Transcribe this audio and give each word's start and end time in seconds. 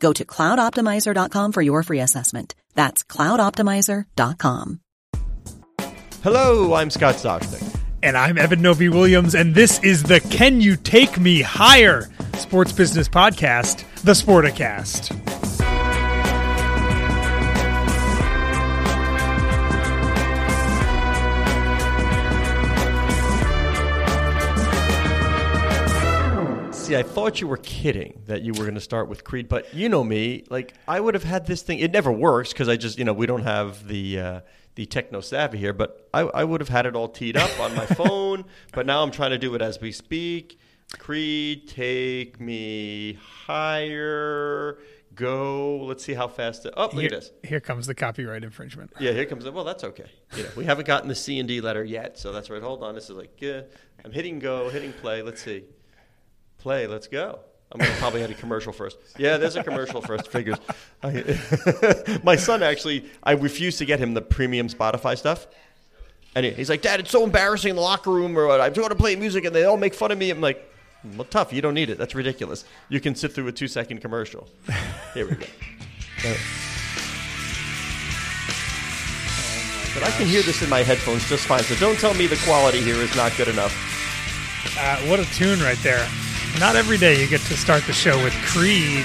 Go 0.00 0.12
to 0.12 0.24
cloudoptimizer.com 0.24 1.52
for 1.52 1.62
your 1.62 1.82
free 1.82 2.00
assessment. 2.00 2.54
That's 2.74 3.02
cloudoptimizer.com. 3.04 4.80
Hello, 6.22 6.74
I'm 6.74 6.90
Scott 6.90 7.14
Soshnick. 7.16 7.80
And 8.02 8.16
I'm 8.16 8.38
Eben 8.38 8.60
Novy-Williams, 8.60 9.34
and 9.34 9.54
this 9.54 9.82
is 9.82 10.02
the 10.02 10.20
Can 10.20 10.60
You 10.60 10.76
Take 10.76 11.18
Me 11.18 11.40
Higher 11.40 12.08
Sports 12.34 12.72
Business 12.72 13.08
Podcast, 13.08 13.84
the 14.02 14.12
Sporticast. 14.12 15.25
See, 26.86 26.94
I 26.94 27.02
thought 27.02 27.40
you 27.40 27.48
were 27.48 27.56
kidding 27.56 28.22
that 28.26 28.42
you 28.42 28.52
were 28.52 28.60
going 28.62 28.76
to 28.76 28.80
start 28.80 29.08
with 29.08 29.24
Creed, 29.24 29.48
but 29.48 29.74
you 29.74 29.88
know 29.88 30.04
me. 30.04 30.44
Like, 30.48 30.72
I 30.86 31.00
would 31.00 31.14
have 31.14 31.24
had 31.24 31.44
this 31.44 31.62
thing. 31.62 31.80
It 31.80 31.90
never 31.90 32.12
works 32.12 32.52
because 32.52 32.68
I 32.68 32.76
just, 32.76 32.96
you 32.96 33.04
know, 33.04 33.12
we 33.12 33.26
don't 33.26 33.42
have 33.42 33.88
the 33.88 34.20
uh, 34.20 34.40
the 34.76 34.86
techno 34.86 35.20
savvy 35.20 35.58
here. 35.58 35.72
But 35.72 36.08
I, 36.14 36.20
I 36.20 36.44
would 36.44 36.60
have 36.60 36.68
had 36.68 36.86
it 36.86 36.94
all 36.94 37.08
teed 37.08 37.36
up 37.36 37.58
on 37.58 37.74
my 37.74 37.86
phone. 37.86 38.44
But 38.72 38.86
now 38.86 39.02
I'm 39.02 39.10
trying 39.10 39.30
to 39.30 39.38
do 39.38 39.52
it 39.56 39.62
as 39.62 39.80
we 39.80 39.90
speak. 39.90 40.60
Creed, 40.96 41.66
take 41.66 42.38
me 42.38 43.18
higher. 43.46 44.78
Go. 45.16 45.78
Let's 45.86 46.04
see 46.04 46.14
how 46.14 46.28
fast. 46.28 46.66
It, 46.66 46.74
oh, 46.76 46.84
look 46.84 46.92
Here, 46.92 47.06
at 47.06 47.10
this. 47.10 47.32
here 47.42 47.58
comes 47.58 47.88
the 47.88 47.96
copyright 47.96 48.44
infringement. 48.44 48.92
Yeah, 49.00 49.10
here 49.10 49.24
comes. 49.24 49.44
Well, 49.50 49.64
that's 49.64 49.82
okay. 49.82 50.06
You 50.36 50.44
know, 50.44 50.50
we 50.54 50.64
haven't 50.64 50.86
gotten 50.86 51.08
the 51.08 51.16
C 51.16 51.40
and 51.40 51.48
D 51.48 51.60
letter 51.60 51.82
yet, 51.82 52.16
so 52.16 52.30
that's 52.30 52.48
right. 52.48 52.62
Hold 52.62 52.84
on. 52.84 52.94
This 52.94 53.10
is 53.10 53.16
like, 53.16 53.42
uh, 53.42 53.62
I'm 54.04 54.12
hitting 54.12 54.38
go, 54.38 54.68
hitting 54.68 54.92
play. 54.92 55.22
Let's 55.22 55.42
see. 55.42 55.64
Play. 56.66 56.88
Let's 56.88 57.06
go. 57.06 57.38
I'm 57.70 57.78
gonna 57.78 57.92
probably 57.98 58.22
hit 58.22 58.30
a 58.32 58.34
commercial 58.34 58.72
first. 58.72 58.98
Yeah, 59.16 59.36
there's 59.36 59.54
a 59.54 59.62
commercial 59.62 60.02
first. 60.02 60.26
Figures. 60.26 60.56
I- 61.00 62.18
My 62.24 62.34
son 62.34 62.64
actually, 62.64 63.04
I 63.22 63.34
refused 63.34 63.78
to 63.78 63.84
get 63.84 64.00
him 64.00 64.14
the 64.14 64.20
premium 64.20 64.66
Spotify 64.68 65.16
stuff. 65.16 65.46
And 66.34 66.44
he's 66.44 66.68
like, 66.68 66.82
Dad, 66.82 66.98
it's 66.98 67.12
so 67.12 67.22
embarrassing 67.22 67.70
in 67.70 67.76
the 67.76 67.82
locker 67.82 68.10
room, 68.10 68.36
or 68.36 68.50
I'm 68.50 68.72
going 68.72 68.88
to 68.88 68.96
play 68.96 69.14
music, 69.14 69.44
and 69.44 69.54
they 69.54 69.62
all 69.62 69.76
make 69.76 69.94
fun 69.94 70.10
of 70.10 70.18
me. 70.18 70.28
I'm 70.28 70.40
like, 70.40 70.68
well, 71.14 71.22
tough. 71.30 71.52
You 71.52 71.62
don't 71.62 71.74
need 71.74 71.88
it. 71.88 71.98
That's 71.98 72.16
ridiculous. 72.16 72.64
You 72.88 72.98
can 72.98 73.14
sit 73.14 73.30
through 73.32 73.46
a 73.46 73.52
two 73.52 73.68
second 73.68 74.00
commercial. 74.00 74.48
Here 75.14 75.28
we 75.28 75.36
go. 75.36 75.46
But 79.94 80.02
I 80.02 80.10
can 80.18 80.26
hear 80.26 80.42
this 80.42 80.62
in 80.62 80.68
my 80.68 80.82
headphones 80.82 81.28
just 81.28 81.46
fine. 81.46 81.62
So 81.62 81.76
don't 81.76 81.96
tell 82.00 82.14
me 82.14 82.26
the 82.26 82.40
quality 82.44 82.80
here 82.80 82.96
is 82.96 83.14
not 83.14 83.36
good 83.36 83.46
enough. 83.46 83.72
Uh, 84.76 84.96
what 85.08 85.20
a 85.20 85.24
tune 85.26 85.60
right 85.60 85.78
there. 85.84 86.04
Not 86.58 86.74
every 86.74 86.96
day 86.96 87.20
you 87.20 87.28
get 87.28 87.42
to 87.42 87.56
start 87.56 87.84
the 87.84 87.92
show 87.92 88.22
with 88.24 88.32
Creed. 88.46 89.04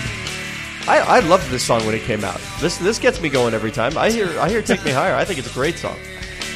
I, 0.87 0.99
I 0.99 1.19
loved 1.19 1.49
this 1.49 1.63
song 1.63 1.85
when 1.85 1.93
it 1.93 2.01
came 2.03 2.23
out. 2.23 2.39
This 2.61 2.77
this 2.77 2.97
gets 2.97 3.21
me 3.21 3.27
going 3.27 3.53
every 3.53 3.71
time. 3.71 3.97
I 3.97 4.09
hear 4.09 4.39
I 4.39 4.49
hear 4.49 4.61
"Take 4.61 4.83
Me 4.85 4.91
Higher." 4.91 5.15
I 5.15 5.25
think 5.25 5.37
it's 5.37 5.51
a 5.51 5.53
great 5.53 5.77
song. 5.77 5.97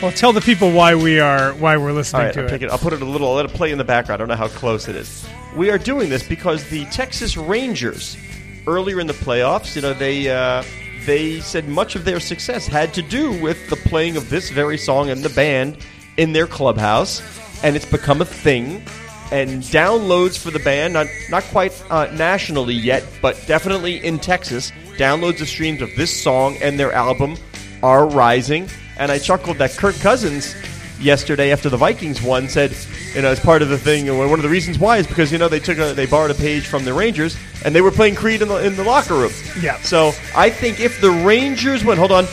Well, 0.02 0.12
tell 0.12 0.32
the 0.32 0.42
people 0.42 0.72
why 0.72 0.96
we 0.96 1.20
are 1.20 1.52
why 1.54 1.76
we're 1.76 1.92
listening 1.92 2.24
right, 2.24 2.34
to 2.34 2.42
I'll, 2.42 2.54
it. 2.54 2.64
it. 2.64 2.72
I'll 2.72 2.78
put 2.78 2.94
it 2.94 3.02
a 3.02 3.06
little. 3.06 3.28
I'll 3.28 3.36
let 3.36 3.46
it 3.46 3.54
play 3.54 3.72
in 3.72 3.78
the 3.78 3.84
background. 3.84 4.22
I 4.22 4.26
don't 4.26 4.30
know 4.30 4.36
how 4.36 4.48
close 4.48 4.88
it 4.88 4.96
is. 4.96 5.28
We 5.54 5.70
are 5.70 5.78
doing 5.78 6.10
this 6.10 6.26
because 6.28 6.68
the 6.70 6.86
Texas 6.86 7.36
Rangers, 7.36 8.18
earlier 8.66 9.02
in 9.02 9.08
the 9.08 9.14
playoffs, 9.14 9.76
you 9.76 9.82
know, 9.82 9.94
they 9.94 10.30
uh, 10.30 10.64
they 11.06 11.42
said 11.42 11.68
much 11.68 11.96
of 11.96 12.06
their 12.06 12.22
success 12.22 12.68
had 12.68 12.94
to 12.94 13.02
do 13.02 13.32
with 13.42 13.70
the 13.70 13.76
playing 13.76 14.16
of 14.16 14.30
this 14.30 14.50
very 14.50 14.78
song 14.78 15.10
and 15.10 15.24
the 15.24 15.30
band 15.30 15.78
in 16.16 16.32
their 16.32 16.48
clubhouse, 16.48 17.22
and 17.64 17.76
it's 17.76 17.86
become 17.86 18.22
a 18.22 18.26
thing. 18.26 18.82
And 19.32 19.64
downloads 19.64 20.38
for 20.38 20.52
the 20.52 20.60
band, 20.60 20.94
not 20.94 21.08
not 21.30 21.44
quite 21.46 21.74
uh, 21.90 22.06
nationally 22.14 22.76
yet, 22.76 23.04
but 23.22 23.42
definitely 23.48 24.04
in 24.06 24.20
Texas, 24.20 24.72
downloads 24.98 25.42
of 25.42 25.48
streams 25.48 25.82
of 25.82 25.90
this 25.96 26.16
song 26.16 26.58
and 26.62 26.80
their 26.80 26.94
album 26.94 27.36
are 27.82 28.08
rising. 28.08 28.70
And 28.98 29.12
I 29.12 29.18
chuckled 29.18 29.58
that 29.58 29.72
Kirk 29.72 29.96
Cousins 29.96 30.56
yesterday 31.00 31.52
after 31.52 31.70
the 31.70 31.78
Vikings 31.78 32.22
won 32.22 32.48
said, 32.48 32.76
you 33.14 33.22
know, 33.22 33.30
as 33.30 33.40
part 33.40 33.62
of 33.62 33.70
the 33.70 33.78
thing, 33.78 34.08
one 34.18 34.32
of 34.34 34.42
the 34.42 34.50
reasons 34.50 34.80
why 34.80 34.98
is 34.98 35.08
because 35.08 35.32
you 35.32 35.38
know 35.38 35.48
they 35.48 35.60
took 35.60 35.78
a 35.78 35.94
they 35.94 36.06
borrowed 36.06 36.32
a 36.32 36.36
page 36.36 36.68
from 36.68 36.86
the 36.86 36.94
Rangers 36.94 37.38
and 37.64 37.74
they 37.74 37.82
were 37.82 37.92
playing 37.92 38.16
Creed 38.16 38.42
in 38.42 38.48
the 38.48 38.64
in 38.66 38.76
the 38.76 38.84
locker 38.84 39.16
room. 39.16 39.32
Yeah. 39.60 39.80
So 39.82 40.12
I 40.36 40.50
think 40.50 40.80
if 40.80 41.02
the 41.02 41.12
Rangers 41.12 41.84
win, 41.84 41.98
hold 41.98 42.12
on. 42.12 42.26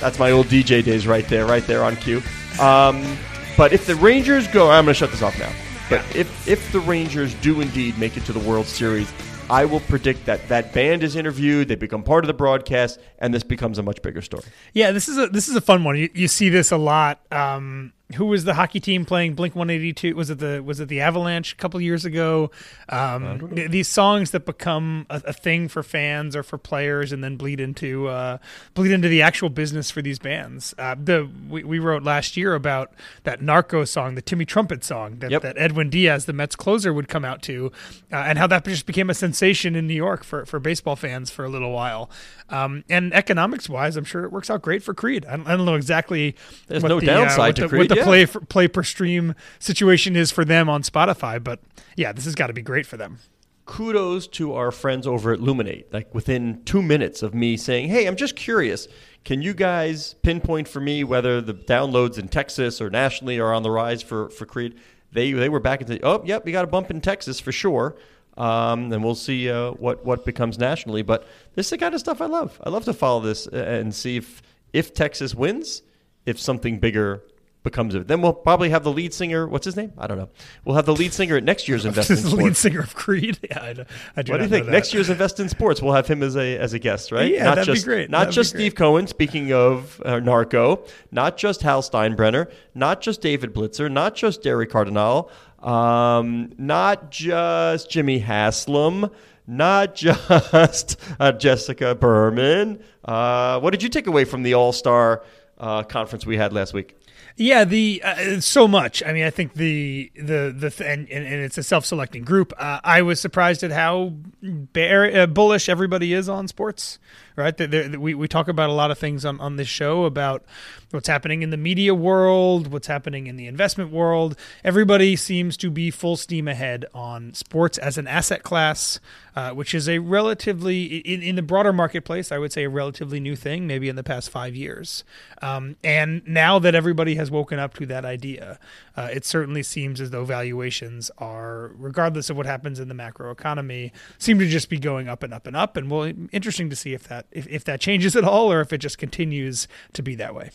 That's 0.00 0.18
my 0.18 0.30
old 0.30 0.46
DJ 0.46 0.82
days 0.82 1.06
right 1.06 1.28
there, 1.28 1.44
right 1.44 1.66
there 1.66 1.84
on 1.84 1.96
cue. 1.96 2.22
Um, 2.60 3.18
but 3.56 3.72
if 3.72 3.86
the 3.86 3.94
Rangers 3.96 4.46
go, 4.48 4.70
I'm 4.70 4.84
going 4.84 4.94
to 4.94 4.98
shut 4.98 5.10
this 5.10 5.22
off 5.22 5.38
now. 5.38 5.52
But 5.88 6.04
if 6.14 6.48
if 6.48 6.70
the 6.72 6.80
Rangers 6.80 7.34
do 7.34 7.60
indeed 7.60 7.98
make 7.98 8.16
it 8.16 8.24
to 8.26 8.32
the 8.32 8.38
World 8.38 8.66
Series, 8.66 9.12
I 9.50 9.64
will 9.64 9.80
predict 9.80 10.26
that 10.26 10.48
that 10.48 10.72
band 10.72 11.02
is 11.02 11.16
interviewed, 11.16 11.66
they 11.66 11.74
become 11.74 12.04
part 12.04 12.22
of 12.22 12.28
the 12.28 12.34
broadcast, 12.34 13.00
and 13.18 13.34
this 13.34 13.42
becomes 13.42 13.78
a 13.78 13.82
much 13.82 14.00
bigger 14.00 14.22
story. 14.22 14.44
Yeah, 14.72 14.92
this 14.92 15.08
is 15.08 15.18
a 15.18 15.26
this 15.26 15.48
is 15.48 15.56
a 15.56 15.60
fun 15.60 15.82
one. 15.82 15.96
You, 15.98 16.08
you 16.14 16.28
see 16.28 16.48
this 16.48 16.70
a 16.70 16.76
lot. 16.76 17.20
Um, 17.32 17.92
who 18.14 18.26
was 18.26 18.44
the 18.44 18.54
hockey 18.54 18.80
team 18.80 19.04
playing 19.04 19.34
Blink 19.34 19.54
One 19.54 19.70
Eighty 19.70 19.92
Two? 19.92 20.14
Was 20.16 20.30
it 20.30 20.38
the 20.38 20.62
was 20.62 20.80
it 20.80 20.88
the 20.88 21.00
Avalanche 21.00 21.52
a 21.52 21.56
couple 21.56 21.80
years 21.80 22.04
ago? 22.04 22.50
Um, 22.88 23.54
th- 23.54 23.70
these 23.70 23.88
songs 23.88 24.30
that 24.32 24.44
become 24.44 25.06
a, 25.10 25.22
a 25.26 25.32
thing 25.32 25.68
for 25.68 25.82
fans 25.82 26.34
or 26.34 26.42
for 26.42 26.58
players, 26.58 27.12
and 27.12 27.22
then 27.22 27.36
bleed 27.36 27.60
into 27.60 28.08
uh, 28.08 28.38
bleed 28.74 28.90
into 28.92 29.08
the 29.08 29.22
actual 29.22 29.48
business 29.48 29.90
for 29.90 30.02
these 30.02 30.18
bands. 30.18 30.74
Uh, 30.78 30.94
the 30.98 31.28
we, 31.48 31.62
we 31.64 31.78
wrote 31.78 32.02
last 32.02 32.36
year 32.36 32.54
about 32.54 32.92
that 33.24 33.40
Narco 33.40 33.84
song, 33.84 34.14
the 34.14 34.22
Timmy 34.22 34.44
Trumpet 34.44 34.82
song 34.84 35.18
that, 35.20 35.30
Yep. 35.30 35.42
that 35.42 35.58
Edwin 35.58 35.90
Diaz, 35.90 36.26
the 36.26 36.32
Mets 36.32 36.56
closer, 36.56 36.92
would 36.92 37.08
come 37.08 37.24
out 37.24 37.42
to, 37.42 37.70
uh, 38.12 38.16
and 38.16 38.38
how 38.38 38.46
that 38.48 38.64
just 38.64 38.86
became 38.86 39.10
a 39.10 39.14
sensation 39.14 39.76
in 39.76 39.86
New 39.86 39.94
York 39.94 40.24
for 40.24 40.44
for 40.46 40.58
baseball 40.58 40.96
fans 40.96 41.30
for 41.30 41.44
a 41.44 41.48
little 41.48 41.72
while. 41.72 42.10
Um, 42.48 42.82
and 42.88 43.14
economics 43.14 43.68
wise, 43.68 43.96
I'm 43.96 44.04
sure 44.04 44.24
it 44.24 44.32
works 44.32 44.50
out 44.50 44.60
great 44.62 44.82
for 44.82 44.92
Creed. 44.92 45.24
I 45.24 45.36
don't, 45.36 45.46
I 45.46 45.56
don't 45.56 45.66
know 45.66 45.76
exactly 45.76 46.34
There's 46.66 46.82
what 46.82 46.88
no 46.88 46.98
the, 46.98 47.06
downside 47.06 47.52
uh, 47.52 47.62
to 47.62 47.62
the, 47.62 47.68
Creed, 47.68 47.99
yeah. 48.00 48.04
play 48.04 48.26
for, 48.26 48.40
play 48.40 48.68
per 48.68 48.82
stream 48.82 49.34
situation 49.58 50.16
is 50.16 50.30
for 50.30 50.44
them 50.44 50.68
on 50.68 50.82
Spotify. 50.82 51.42
But 51.42 51.60
yeah, 51.96 52.12
this 52.12 52.24
has 52.24 52.34
got 52.34 52.48
to 52.48 52.52
be 52.52 52.62
great 52.62 52.86
for 52.86 52.96
them. 52.96 53.18
kudos 53.66 54.26
to 54.26 54.52
our 54.54 54.72
friends 54.72 55.06
over 55.06 55.32
at 55.32 55.38
Luminate. 55.40 55.84
Like 55.92 56.12
within 56.14 56.62
two 56.64 56.82
minutes 56.82 57.22
of 57.22 57.34
me 57.34 57.56
saying, 57.56 57.88
"Hey, 57.88 58.06
I'm 58.06 58.16
just 58.16 58.34
curious. 58.36 58.88
Can 59.24 59.42
you 59.42 59.54
guys 59.54 60.14
pinpoint 60.22 60.66
for 60.66 60.80
me 60.80 61.04
whether 61.04 61.40
the 61.40 61.54
downloads 61.54 62.18
in 62.18 62.28
Texas 62.28 62.80
or 62.80 62.90
nationally 62.90 63.38
are 63.38 63.52
on 63.54 63.62
the 63.62 63.70
rise 63.70 64.02
for 64.02 64.28
for 64.30 64.46
Creed?" 64.46 64.74
They 65.12 65.32
they 65.32 65.48
were 65.48 65.60
back 65.60 65.80
and 65.80 65.88
said, 65.88 66.00
"Oh, 66.02 66.22
yep, 66.24 66.44
we 66.44 66.52
got 66.52 66.64
a 66.64 66.68
bump 66.68 66.90
in 66.90 67.00
Texas 67.00 67.38
for 67.40 67.52
sure." 67.52 67.96
Um, 68.36 68.92
and 68.92 69.04
we'll 69.04 69.14
see 69.14 69.50
uh, 69.50 69.72
what 69.72 70.04
what 70.04 70.24
becomes 70.24 70.58
nationally. 70.58 71.02
But 71.02 71.26
this 71.54 71.66
is 71.66 71.70
the 71.70 71.78
kind 71.78 71.94
of 71.94 72.00
stuff 72.00 72.20
I 72.20 72.26
love. 72.26 72.60
I 72.64 72.70
love 72.70 72.84
to 72.86 72.92
follow 72.92 73.20
this 73.20 73.46
uh, 73.46 73.56
and 73.56 73.94
see 73.94 74.16
if 74.16 74.42
if 74.72 74.94
Texas 74.94 75.34
wins, 75.34 75.82
if 76.26 76.40
something 76.40 76.78
bigger 76.78 77.22
becomes 77.62 77.94
of 77.94 78.02
it. 78.02 78.08
Then 78.08 78.22
we'll 78.22 78.32
probably 78.32 78.70
have 78.70 78.84
the 78.84 78.92
lead 78.92 79.12
singer. 79.12 79.46
What's 79.46 79.64
his 79.66 79.76
name? 79.76 79.92
I 79.98 80.06
don't 80.06 80.16
know. 80.18 80.30
We'll 80.64 80.76
have 80.76 80.86
the 80.86 80.94
lead 80.94 81.12
singer 81.12 81.36
at 81.36 81.44
next 81.44 81.68
year's 81.68 81.84
Invest 81.86 82.10
in 82.10 82.16
Sports. 82.16 82.34
the 82.36 82.42
lead 82.42 82.56
singer 82.56 82.80
of 82.80 82.94
Creed. 82.94 83.38
Yeah, 83.50 83.62
I, 83.62 83.72
do- 83.74 83.84
I 84.16 84.22
do 84.22 84.32
What 84.32 84.38
do 84.38 84.44
you 84.44 84.48
think? 84.50 84.66
Next 84.68 84.94
year's 84.94 85.10
Invest 85.10 85.40
in 85.40 85.48
Sports, 85.48 85.82
we'll 85.82 85.92
have 85.94 86.06
him 86.08 86.22
as 86.22 86.36
a 86.36 86.56
as 86.58 86.72
a 86.72 86.78
guest, 86.78 87.12
right? 87.12 87.30
Yeah, 87.30 87.44
not 87.44 87.54
that'd 87.56 87.66
be 87.72 87.74
just, 87.74 87.86
great. 87.86 88.08
Not 88.10 88.18
That'd 88.20 88.34
just 88.34 88.52
great. 88.54 88.60
Steve 88.62 88.74
Cohen. 88.76 89.06
Speaking 89.06 89.52
of 89.52 90.00
uh, 90.04 90.20
Narco, 90.20 90.84
not 91.10 91.36
just 91.36 91.62
Hal 91.62 91.82
Steinbrenner, 91.82 92.50
not 92.74 93.00
just 93.00 93.20
David 93.20 93.52
Blitzer, 93.54 93.90
not 93.90 94.14
just 94.14 94.42
Derek 94.42 94.70
Cardinal, 94.70 95.30
um, 95.60 96.52
not 96.58 97.10
just 97.10 97.90
Jimmy 97.90 98.18
Haslam, 98.18 99.10
not 99.46 99.94
just 99.96 100.98
uh, 101.18 101.32
Jessica 101.32 101.94
Berman. 101.94 102.82
Uh, 103.04 103.60
what 103.60 103.70
did 103.70 103.82
you 103.82 103.88
take 103.88 104.06
away 104.06 104.24
from 104.24 104.42
the 104.42 104.54
All 104.54 104.72
Star 104.72 105.22
uh, 105.58 105.82
conference 105.82 106.24
we 106.24 106.36
had 106.36 106.52
last 106.52 106.72
week? 106.72 106.96
Yeah, 107.40 107.64
the 107.64 108.02
uh, 108.04 108.40
so 108.42 108.68
much. 108.68 109.02
I 109.02 109.14
mean, 109.14 109.24
I 109.24 109.30
think 109.30 109.54
the 109.54 110.12
the 110.14 110.54
the 110.54 110.68
th- 110.68 110.86
and, 110.86 111.08
and, 111.08 111.24
and 111.26 111.42
it's 111.42 111.56
a 111.56 111.62
self-selecting 111.62 112.22
group. 112.22 112.52
Uh, 112.58 112.80
I 112.84 113.00
was 113.00 113.18
surprised 113.18 113.62
at 113.62 113.70
how 113.72 114.12
bear, 114.42 115.22
uh, 115.22 115.26
bullish 115.26 115.70
everybody 115.70 116.12
is 116.12 116.28
on 116.28 116.48
sports. 116.48 116.98
Right, 117.36 117.98
we 117.98 118.14
we 118.14 118.28
talk 118.28 118.48
about 118.48 118.70
a 118.70 118.72
lot 118.72 118.90
of 118.90 118.98
things 118.98 119.24
on 119.24 119.40
on 119.40 119.56
this 119.56 119.68
show 119.68 120.04
about 120.04 120.44
what's 120.90 121.08
happening 121.08 121.42
in 121.42 121.50
the 121.50 121.56
media 121.56 121.94
world, 121.94 122.72
what's 122.72 122.88
happening 122.88 123.26
in 123.26 123.36
the 123.36 123.46
investment 123.46 123.92
world. 123.92 124.36
Everybody 124.64 125.16
seems 125.16 125.56
to 125.58 125.70
be 125.70 125.90
full 125.90 126.16
steam 126.16 126.48
ahead 126.48 126.86
on 126.92 127.32
sports 127.34 127.78
as 127.78 127.96
an 127.96 128.08
asset 128.08 128.42
class, 128.42 128.98
uh, 129.36 129.50
which 129.52 129.74
is 129.74 129.88
a 129.88 129.98
relatively, 129.98 130.96
in, 130.98 131.22
in 131.22 131.36
the 131.36 131.42
broader 131.42 131.72
marketplace, 131.72 132.32
I 132.32 132.38
would 132.38 132.52
say 132.52 132.64
a 132.64 132.68
relatively 132.68 133.20
new 133.20 133.36
thing, 133.36 133.66
maybe 133.66 133.88
in 133.88 133.96
the 133.96 134.02
past 134.02 134.30
five 134.30 134.56
years. 134.56 135.04
Um, 135.40 135.76
and 135.84 136.26
now 136.26 136.58
that 136.58 136.74
everybody 136.74 137.14
has 137.14 137.30
woken 137.30 137.58
up 137.58 137.74
to 137.74 137.86
that 137.86 138.04
idea, 138.04 138.58
uh, 138.96 139.08
it 139.12 139.24
certainly 139.24 139.62
seems 139.62 140.00
as 140.00 140.10
though 140.10 140.24
valuations 140.24 141.10
are, 141.18 141.70
regardless 141.76 142.30
of 142.30 142.36
what 142.36 142.46
happens 142.46 142.80
in 142.80 142.88
the 142.88 142.94
macro 142.94 143.30
economy, 143.30 143.92
seem 144.18 144.38
to 144.40 144.46
just 144.46 144.68
be 144.68 144.78
going 144.78 145.08
up 145.08 145.22
and 145.22 145.32
up 145.32 145.46
and 145.46 145.56
up. 145.56 145.76
And 145.76 145.90
well, 145.90 146.12
interesting 146.32 146.68
to 146.70 146.76
see 146.76 146.92
if 146.92 147.06
that 147.08 147.19
if, 147.30 147.46
if 147.48 147.64
that 147.64 147.80
changes 147.80 148.16
at 148.16 148.24
all 148.24 148.52
or 148.52 148.60
if 148.60 148.72
it 148.72 148.78
just 148.78 148.98
continues 148.98 149.68
to 149.92 150.02
be 150.02 150.14
that 150.14 150.34
way 150.34 150.50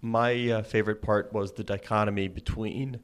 my 0.00 0.50
uh, 0.50 0.62
favorite 0.62 1.02
part 1.02 1.32
was 1.32 1.52
the 1.52 1.64
dichotomy 1.64 2.28
between 2.28 3.00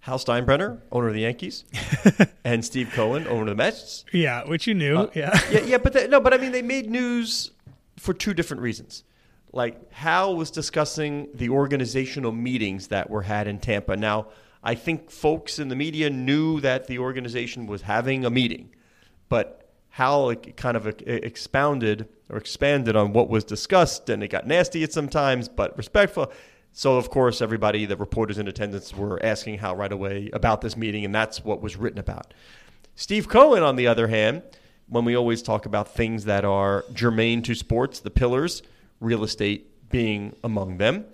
Hal 0.00 0.18
Steinbrenner, 0.18 0.80
owner 0.92 1.08
of 1.08 1.14
the 1.14 1.22
Yankees, 1.22 1.64
and 2.44 2.64
Steve 2.64 2.90
Cohen, 2.92 3.26
owner 3.26 3.42
of 3.42 3.48
the 3.48 3.54
Mets. 3.56 4.04
Yeah, 4.12 4.46
which 4.46 4.66
you 4.66 4.74
knew. 4.74 4.96
Uh, 4.96 5.10
yeah, 5.14 5.40
yeah, 5.50 5.60
yeah. 5.64 5.78
But 5.78 5.94
they, 5.94 6.06
no, 6.06 6.20
but 6.20 6.32
I 6.32 6.38
mean, 6.38 6.52
they 6.52 6.62
made 6.62 6.88
news 6.88 7.50
for 7.96 8.14
two 8.14 8.34
different 8.34 8.62
reasons. 8.62 9.02
Like 9.52 9.92
Hal 9.92 10.36
was 10.36 10.50
discussing 10.50 11.28
the 11.34 11.48
organizational 11.48 12.30
meetings 12.30 12.88
that 12.88 13.10
were 13.10 13.22
had 13.22 13.48
in 13.48 13.58
Tampa. 13.58 13.96
Now, 13.96 14.28
I 14.62 14.74
think 14.74 15.10
folks 15.10 15.58
in 15.58 15.68
the 15.68 15.76
media 15.76 16.10
knew 16.10 16.60
that 16.60 16.86
the 16.86 16.98
organization 16.98 17.66
was 17.66 17.82
having 17.82 18.24
a 18.24 18.30
meeting, 18.30 18.74
but 19.28 19.65
Hal 19.96 20.34
kind 20.34 20.76
of 20.76 20.86
uh, 20.86 20.90
expounded 21.06 22.06
or 22.28 22.36
expanded 22.36 22.96
on 22.96 23.14
what 23.14 23.30
was 23.30 23.44
discussed, 23.44 24.10
and 24.10 24.22
it 24.22 24.28
got 24.28 24.46
nasty 24.46 24.82
at 24.82 24.92
sometimes, 24.92 25.48
but 25.48 25.74
respectful. 25.78 26.30
So, 26.72 26.98
of 26.98 27.08
course, 27.08 27.40
everybody, 27.40 27.86
the 27.86 27.96
reporters 27.96 28.36
in 28.36 28.46
attendance, 28.46 28.94
were 28.94 29.18
asking 29.24 29.56
Hal 29.56 29.74
right 29.74 29.90
away 29.90 30.28
about 30.34 30.60
this 30.60 30.76
meeting, 30.76 31.06
and 31.06 31.14
that's 31.14 31.42
what 31.42 31.62
was 31.62 31.76
written 31.78 31.98
about. 31.98 32.34
Steve 32.94 33.26
Cohen, 33.26 33.62
on 33.62 33.76
the 33.76 33.86
other 33.86 34.08
hand, 34.08 34.42
when 34.90 35.06
we 35.06 35.16
always 35.16 35.40
talk 35.40 35.64
about 35.64 35.88
things 35.88 36.26
that 36.26 36.44
are 36.44 36.84
germane 36.92 37.40
to 37.40 37.54
sports, 37.54 38.00
the 38.00 38.10
pillars, 38.10 38.60
real 39.00 39.24
estate 39.24 39.88
being 39.88 40.36
among 40.44 40.76
them. 40.76 41.06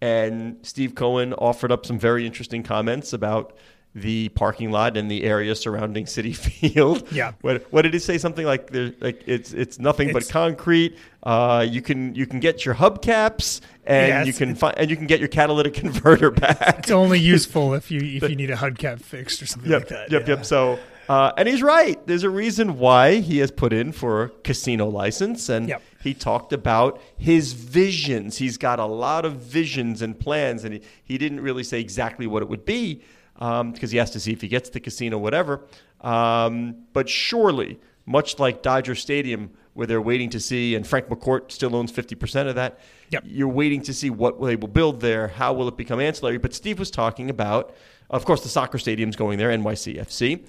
And 0.00 0.58
Steve 0.62 0.94
Cohen 0.94 1.34
offered 1.34 1.72
up 1.72 1.84
some 1.84 1.98
very 1.98 2.24
interesting 2.24 2.62
comments 2.62 3.12
about 3.12 3.56
the 3.94 4.28
parking 4.30 4.70
lot 4.70 4.96
and 4.96 5.10
the 5.10 5.24
area 5.24 5.54
surrounding 5.54 6.04
Citi 6.04 6.36
Field. 6.36 7.10
Yeah. 7.10 7.32
What, 7.40 7.66
what 7.72 7.82
did 7.82 7.92
he 7.92 7.98
say? 7.98 8.18
Something 8.18 8.46
like 8.46 8.70
there, 8.70 8.92
like 9.00 9.22
it's 9.26 9.52
it's 9.52 9.78
nothing 9.78 10.10
it's, 10.10 10.26
but 10.26 10.32
concrete. 10.32 10.96
Uh, 11.22 11.66
you 11.68 11.82
can 11.82 12.14
you 12.14 12.26
can 12.26 12.40
get 12.40 12.64
your 12.64 12.74
hubcaps 12.74 13.60
and 13.84 14.08
yeah, 14.08 14.24
you 14.24 14.32
can 14.32 14.54
find 14.54 14.78
and 14.78 14.90
you 14.90 14.96
can 14.96 15.06
get 15.06 15.18
your 15.18 15.28
catalytic 15.28 15.74
converter 15.74 16.30
back. 16.30 16.80
It's 16.80 16.90
only 16.90 17.18
useful 17.18 17.74
if 17.74 17.90
you 17.90 18.00
if 18.00 18.22
you 18.30 18.36
need 18.36 18.50
a 18.50 18.56
hubcap 18.56 19.00
fixed 19.00 19.42
or 19.42 19.46
something 19.46 19.70
yep, 19.70 19.82
like 19.82 19.88
that. 19.88 20.12
Yep, 20.12 20.28
yeah. 20.28 20.34
yep. 20.36 20.44
So. 20.44 20.78
Uh, 21.08 21.32
and 21.38 21.48
he's 21.48 21.62
right. 21.62 22.06
There's 22.06 22.22
a 22.22 22.28
reason 22.28 22.78
why 22.78 23.20
he 23.20 23.38
has 23.38 23.50
put 23.50 23.72
in 23.72 23.92
for 23.92 24.24
a 24.24 24.28
casino 24.28 24.88
license, 24.88 25.48
and 25.48 25.66
yep. 25.66 25.82
he 26.02 26.12
talked 26.12 26.52
about 26.52 27.00
his 27.16 27.54
visions. 27.54 28.36
He's 28.36 28.58
got 28.58 28.78
a 28.78 28.84
lot 28.84 29.24
of 29.24 29.36
visions 29.36 30.02
and 30.02 30.20
plans, 30.20 30.64
and 30.64 30.74
he, 30.74 30.82
he 31.02 31.16
didn't 31.16 31.40
really 31.40 31.64
say 31.64 31.80
exactly 31.80 32.26
what 32.26 32.42
it 32.42 32.50
would 32.50 32.66
be, 32.66 33.00
because 33.38 33.60
um, 33.60 33.90
he 33.90 33.96
has 33.98 34.10
to 34.10 34.20
see 34.20 34.32
if 34.32 34.40
he 34.40 34.48
gets 34.48 34.70
the 34.70 34.80
casino, 34.80 35.16
whatever. 35.16 35.64
Um, 36.00 36.84
but 36.92 37.08
surely, 37.08 37.78
much 38.04 38.38
like 38.38 38.62
Dodger 38.62 38.94
Stadium, 38.94 39.50
where 39.74 39.86
they're 39.86 40.02
waiting 40.02 40.30
to 40.30 40.40
see, 40.40 40.74
and 40.74 40.84
Frank 40.84 41.06
McCourt 41.08 41.52
still 41.52 41.76
owns 41.76 41.92
50% 41.92 42.48
of 42.48 42.56
that, 42.56 42.80
yep. 43.10 43.22
you're 43.24 43.46
waiting 43.46 43.80
to 43.82 43.94
see 43.94 44.10
what 44.10 44.40
they 44.42 44.56
will 44.56 44.66
build 44.68 45.00
there, 45.00 45.28
how 45.28 45.52
will 45.52 45.68
it 45.68 45.76
become 45.76 46.00
ancillary. 46.00 46.38
But 46.38 46.52
Steve 46.52 46.80
was 46.80 46.90
talking 46.90 47.30
about, 47.30 47.74
of 48.10 48.24
course, 48.24 48.42
the 48.42 48.48
soccer 48.48 48.78
stadium's 48.78 49.14
going 49.14 49.38
there, 49.38 49.50
NYCFC. 49.50 50.44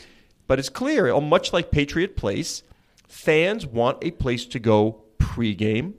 But 0.47 0.57
it's 0.57 0.69
clear, 0.69 1.09
oh, 1.09 1.21
much 1.21 1.53
like 1.53 1.69
Patriot 1.69 2.17
Place, 2.17 2.63
fans 3.07 3.67
want 3.67 3.99
a 4.01 4.11
place 4.11 4.47
to 4.47 4.59
go 4.59 5.03
pregame 5.19 5.93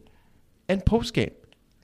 and 0.69 0.85
postgame. 0.85 1.35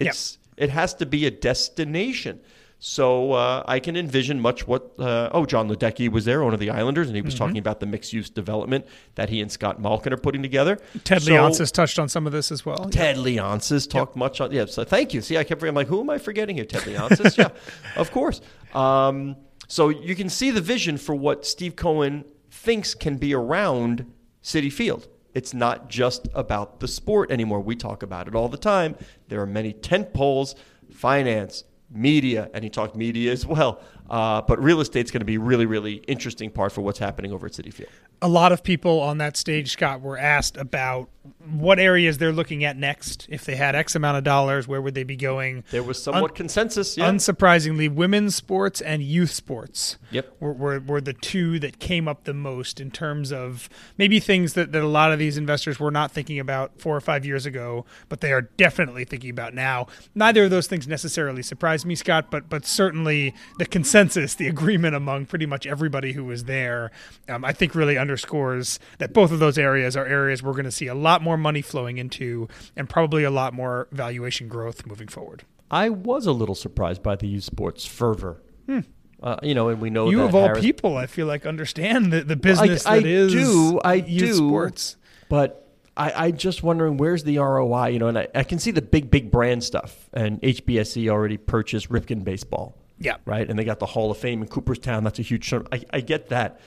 It's 0.01 0.39
yep. 0.57 0.65
it 0.65 0.71
has 0.71 0.95
to 0.95 1.07
be 1.07 1.27
a 1.27 1.31
destination. 1.31 2.41
So 2.79 3.33
uh, 3.33 3.65
I 3.67 3.81
can 3.81 3.97
envision 3.97 4.39
much 4.39 4.67
what. 4.67 4.93
Uh, 4.99 5.31
oh, 5.33 5.47
John 5.47 5.69
Ledecky 5.69 6.11
was 6.11 6.27
there, 6.27 6.43
owner 6.43 6.55
of 6.55 6.61
the 6.61 6.71
Islanders, 6.71 7.07
and 7.07 7.17
he 7.17 7.23
was 7.23 7.35
mm-hmm. 7.35 7.45
talking 7.45 7.59
about 7.59 7.81
the 7.81 7.87
mixed 7.87 8.13
use 8.13 8.29
development 8.29 8.87
that 9.15 9.31
he 9.31 9.41
and 9.41 9.51
Scott 9.51 9.81
Malkin 9.81 10.13
are 10.13 10.19
putting 10.19 10.43
together. 10.43 10.79
Ted 11.03 11.23
so, 11.23 11.33
Leonsis 11.33 11.73
touched 11.73 11.99
on 11.99 12.09
some 12.09 12.27
of 12.27 12.33
this 12.33 12.53
as 12.53 12.67
well. 12.67 12.89
Ted 12.91 13.17
yeah. 13.17 13.23
Leonsis 13.23 13.89
talked 13.89 14.13
yep. 14.13 14.17
much 14.17 14.41
on. 14.43 14.53
Yeah, 14.53 14.67
so 14.67 14.85
thank 14.85 15.15
you. 15.15 15.23
See, 15.23 15.39
I 15.39 15.45
kept. 15.45 15.63
I'm 15.63 15.75
like, 15.75 15.87
who 15.87 16.01
am 16.01 16.11
I 16.11 16.19
forgetting 16.19 16.57
here? 16.57 16.67
Ted 16.67 16.83
Leonsis. 16.83 17.39
yeah, 17.39 17.49
of 17.97 18.11
course. 18.11 18.43
Um, 18.75 19.37
so 19.69 19.89
you 19.89 20.15
can 20.15 20.29
see 20.29 20.51
the 20.51 20.61
vision 20.61 20.99
for 20.99 21.15
what 21.15 21.47
Steve 21.47 21.77
Cohen 21.77 22.25
thinks 22.51 22.95
can 22.95 23.17
be 23.17 23.35
around 23.35 24.13
Citi 24.43 24.73
Field. 24.73 25.09
It's 25.35 25.53
not 25.53 25.89
just 25.89 26.29
about 26.35 26.81
the 26.81 26.89
sport 26.89 27.31
anymore. 27.31 27.61
We 27.61 27.75
talk 27.77 28.03
about 28.03 28.29
it 28.29 28.35
all 28.35 28.49
the 28.49 28.57
time. 28.57 28.97
There 29.29 29.41
are 29.41 29.47
many 29.47 29.73
tent 29.73 30.15
poles, 30.15 30.55
finance, 30.91 31.65
media, 31.91 32.51
and 32.55 32.65
he 32.65 32.71
talked 32.71 32.97
media 32.97 33.33
as 33.33 33.47
well. 33.47 33.81
Uh, 34.09 34.43
but 34.43 34.63
real 34.63 34.81
estate's 34.81 35.11
going 35.11 35.21
to 35.21 35.27
be 35.27 35.39
really, 35.39 35.67
really 35.67 35.95
interesting 36.07 36.51
part 36.51 36.73
for 36.73 36.81
what's 36.81 36.99
happening 36.99 37.33
over 37.33 37.47
at 37.47 37.53
Citi 37.53 37.73
Field. 37.73 37.91
A 38.23 38.29
lot 38.29 38.53
of 38.53 38.63
people 38.63 39.01
on 39.01 39.19
that 39.19 39.37
stage, 39.37 39.73
Scott, 39.73 40.01
were 40.01 40.17
asked 40.17 40.57
about 40.57 41.11
what 41.45 41.79
areas 41.79 42.19
they're 42.19 42.33
looking 42.33 42.65
at 42.65 42.77
next. 42.77 43.27
If 43.29 43.45
they 43.45 43.57
had 43.57 43.75
X 43.75 43.95
amount 43.95 44.19
of 44.19 44.25
dollars, 44.25 44.67
where 44.69 44.81
would 44.81 44.95
they 44.95 45.05
be 45.05 45.17
going? 45.17 45.65
There 45.71 45.83
was 45.83 46.03
somewhat 46.03 46.31
Un- 46.33 46.37
consensus. 46.37 46.97
Yeah. 46.97 47.11
Unsurprisingly, 47.11 47.93
women's 47.93 48.35
sports 48.35 48.81
and 48.81 49.03
youth 49.03 49.31
sports 49.31 49.97
yep. 50.11 50.35
were, 50.41 50.53
were, 50.53 50.81
were, 50.81 51.01
the 51.01 51.13
two 51.13 51.59
that 51.61 51.79
came 51.79 52.09
up 52.09 52.25
the 52.25 52.35
most 52.35 52.81
in 52.81 52.91
terms 52.91 53.33
of 53.33 53.69
maybe 53.97 54.19
things 54.19 54.55
that, 54.55 54.73
that 54.73 54.83
a 54.83 54.89
lot 54.89 55.13
of 55.13 55.19
these 55.19 55.37
investors 55.37 55.79
were 55.79 55.91
not 55.91 56.11
thinking 56.11 56.39
about 56.39 56.81
four 56.81 56.97
or 56.97 57.01
five 57.01 57.25
years 57.25 57.47
ago, 57.47 57.85
but 58.09 58.21
they 58.21 58.33
are 58.33 58.43
definitely 58.43 59.05
thinking 59.05 59.31
about 59.31 59.55
now. 59.55 59.87
Neither 60.15 60.45
of 60.45 60.51
those 60.51 60.67
things 60.67 60.89
necessarily 60.89 61.43
surprised 61.43 61.87
me, 61.87 61.95
Scott, 61.95 62.31
but 62.31 62.49
but 62.49 62.65
certainly 62.67 63.35
the 63.59 63.67
consensus, 63.67 63.96
the 63.97 64.47
agreement 64.49 64.95
among 64.95 65.27
pretty 65.27 65.47
much 65.47 65.67
everybody 65.67 66.13
who 66.13 66.25
was 66.25 66.45
there, 66.45 66.91
um, 67.29 67.45
I 67.45 67.53
think 67.53 67.75
really 67.75 67.97
underscores 67.97 68.79
that 68.99 69.13
both 69.13 69.33
of 69.33 69.39
those 69.39 69.57
areas 69.57 69.97
are 69.97 70.05
areas 70.05 70.43
we're 70.43 70.53
going 70.53 70.65
to 70.65 70.71
see 70.71 70.87
a 70.87 70.95
lot 70.95 71.23
more 71.23 71.37
money 71.37 71.63
flowing 71.63 71.99
into 71.99 72.49
and 72.77 72.89
probably 72.89 73.25
a 73.25 73.31
lot 73.31 73.55
more 73.55 73.89
valuation 73.93 74.49
growth 74.49 74.87
moving 74.87 75.09
forward. 75.09 75.45
I 75.71 75.89
was 75.89 76.27
a 76.27 76.33
little 76.33 76.55
surprised 76.55 77.03
by 77.03 77.17
the 77.17 77.27
youth 77.27 77.45
sports 77.45 77.87
fervor. 77.87 78.43
Hmm. 78.67 78.81
Uh, 79.23 79.37
you 79.43 79.55
know, 79.55 79.71
and 79.71 79.81
we 79.81 79.89
know 79.89 80.11
you 80.11 80.23
of 80.23 80.35
all 80.35 80.45
Harris- 80.45 80.61
people, 80.61 80.97
I 80.97 81.07
feel 81.07 81.27
like 81.27 81.47
understand 81.47 82.13
the, 82.13 82.23
the 82.23 82.37
business 82.37 82.85
well, 82.85 82.95
I, 82.95 83.01
that 83.01 83.07
I 83.07 83.11
is 83.11 83.33
do, 83.33 83.81
I 83.83 83.95
youth 83.95 84.21
do, 84.21 84.35
sports. 84.35 84.97
But 85.31 85.67
I, 85.97 86.29
am 86.29 86.37
just 86.37 86.63
wondering 86.63 86.99
where's 86.99 87.25
the 87.25 87.39
ROI, 87.39 87.87
you 87.89 87.99
know, 87.99 88.09
and 88.09 88.19
I, 88.19 88.29
I, 88.35 88.45
can 88.45 88.59
see 88.59 88.71
the 88.71 88.83
big, 88.83 89.11
big 89.11 89.31
brand 89.31 89.65
stuff. 89.65 90.11
And 90.13 90.41
HBSE 90.43 91.09
already 91.09 91.39
purchased 91.39 91.89
Ripken 91.89 92.23
Baseball. 92.23 92.77
Yeah. 92.99 93.17
Right. 93.25 93.49
And 93.49 93.59
they 93.59 93.65
got 93.65 93.79
the 93.79 93.87
Hall 93.87 94.11
of 94.11 94.19
Fame 94.19 94.43
in 94.43 94.49
Cooperstown. 94.49 95.05
That's 95.05 95.19
a 95.19 95.23
huge. 95.23 95.53
I, 95.53 95.85
I 95.93 96.01
get 96.01 96.29
that. 96.31 96.61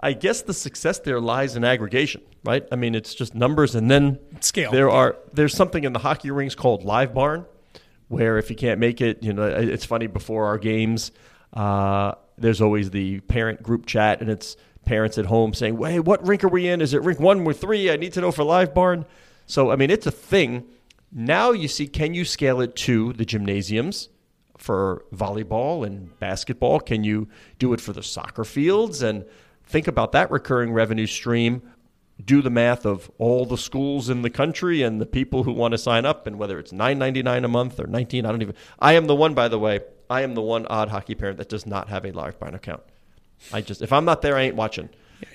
I 0.00 0.12
guess 0.12 0.42
the 0.42 0.54
success 0.54 0.98
there 0.98 1.20
lies 1.20 1.56
in 1.56 1.64
aggregation, 1.64 2.22
right? 2.44 2.66
I 2.70 2.76
mean, 2.76 2.94
it's 2.94 3.14
just 3.14 3.34
numbers, 3.34 3.74
and 3.74 3.90
then 3.90 4.18
scale. 4.40 4.70
There 4.70 4.90
are 4.90 5.16
there's 5.32 5.54
something 5.54 5.84
in 5.84 5.92
the 5.92 5.98
hockey 5.98 6.30
rinks 6.30 6.54
called 6.54 6.84
Live 6.84 7.14
Barn, 7.14 7.46
where 8.08 8.36
if 8.38 8.50
you 8.50 8.56
can't 8.56 8.80
make 8.80 9.00
it, 9.00 9.22
you 9.22 9.32
know, 9.32 9.44
it's 9.44 9.84
funny 9.84 10.06
before 10.06 10.46
our 10.46 10.58
games. 10.58 11.12
Uh, 11.52 12.14
there's 12.36 12.60
always 12.60 12.90
the 12.90 13.20
parent 13.20 13.62
group 13.62 13.86
chat, 13.86 14.20
and 14.20 14.28
it's 14.28 14.56
parents 14.84 15.16
at 15.16 15.26
home 15.26 15.54
saying, 15.54 15.82
"Hey, 15.82 16.00
what 16.00 16.26
rink 16.26 16.44
are 16.44 16.48
we 16.48 16.68
in? 16.68 16.80
Is 16.80 16.92
it 16.92 17.02
rink 17.02 17.20
one 17.20 17.46
or 17.46 17.52
three? 17.52 17.90
I 17.90 17.96
need 17.96 18.12
to 18.14 18.20
know 18.20 18.32
for 18.32 18.44
Live 18.44 18.74
Barn." 18.74 19.06
So, 19.46 19.70
I 19.70 19.76
mean, 19.76 19.90
it's 19.90 20.06
a 20.06 20.10
thing. 20.10 20.64
Now 21.12 21.52
you 21.52 21.68
see, 21.68 21.86
can 21.86 22.12
you 22.12 22.24
scale 22.24 22.60
it 22.60 22.74
to 22.76 23.12
the 23.12 23.24
gymnasiums? 23.24 24.08
For 24.64 25.04
volleyball 25.14 25.86
and 25.86 26.18
basketball? 26.18 26.80
Can 26.80 27.04
you 27.04 27.28
do 27.58 27.74
it 27.74 27.80
for 27.82 27.92
the 27.92 28.02
soccer 28.02 28.44
fields? 28.44 29.02
And 29.02 29.26
think 29.66 29.86
about 29.86 30.12
that 30.12 30.30
recurring 30.30 30.72
revenue 30.72 31.06
stream. 31.06 31.62
Do 32.24 32.40
the 32.40 32.50
math 32.50 32.86
of 32.86 33.10
all 33.18 33.44
the 33.44 33.58
schools 33.58 34.08
in 34.08 34.22
the 34.22 34.30
country 34.30 34.80
and 34.82 35.00
the 35.00 35.06
people 35.06 35.42
who 35.42 35.52
want 35.52 35.72
to 35.72 35.78
sign 35.78 36.06
up, 36.06 36.26
and 36.26 36.38
whether 36.38 36.58
it's 36.60 36.72
nine 36.72 36.96
ninety 36.96 37.22
nine 37.22 37.44
a 37.44 37.48
month 37.48 37.78
or 37.80 37.88
nineteen. 37.88 38.24
I 38.24 38.30
don't 38.30 38.40
even. 38.40 38.54
I 38.78 38.92
am 38.92 39.06
the 39.06 39.16
one, 39.16 39.34
by 39.34 39.48
the 39.48 39.58
way. 39.58 39.80
I 40.08 40.22
am 40.22 40.34
the 40.34 40.40
one 40.40 40.64
odd 40.66 40.88
hockey 40.88 41.16
parent 41.16 41.38
that 41.38 41.48
does 41.48 41.66
not 41.66 41.88
have 41.88 42.04
a 42.06 42.12
Live 42.12 42.38
Barn 42.38 42.54
account. 42.54 42.82
I 43.52 43.60
just 43.60 43.82
if 43.82 43.92
I'm 43.92 44.04
not 44.04 44.22
there, 44.22 44.36
I 44.36 44.42
ain't 44.42 44.54
watching. 44.54 44.88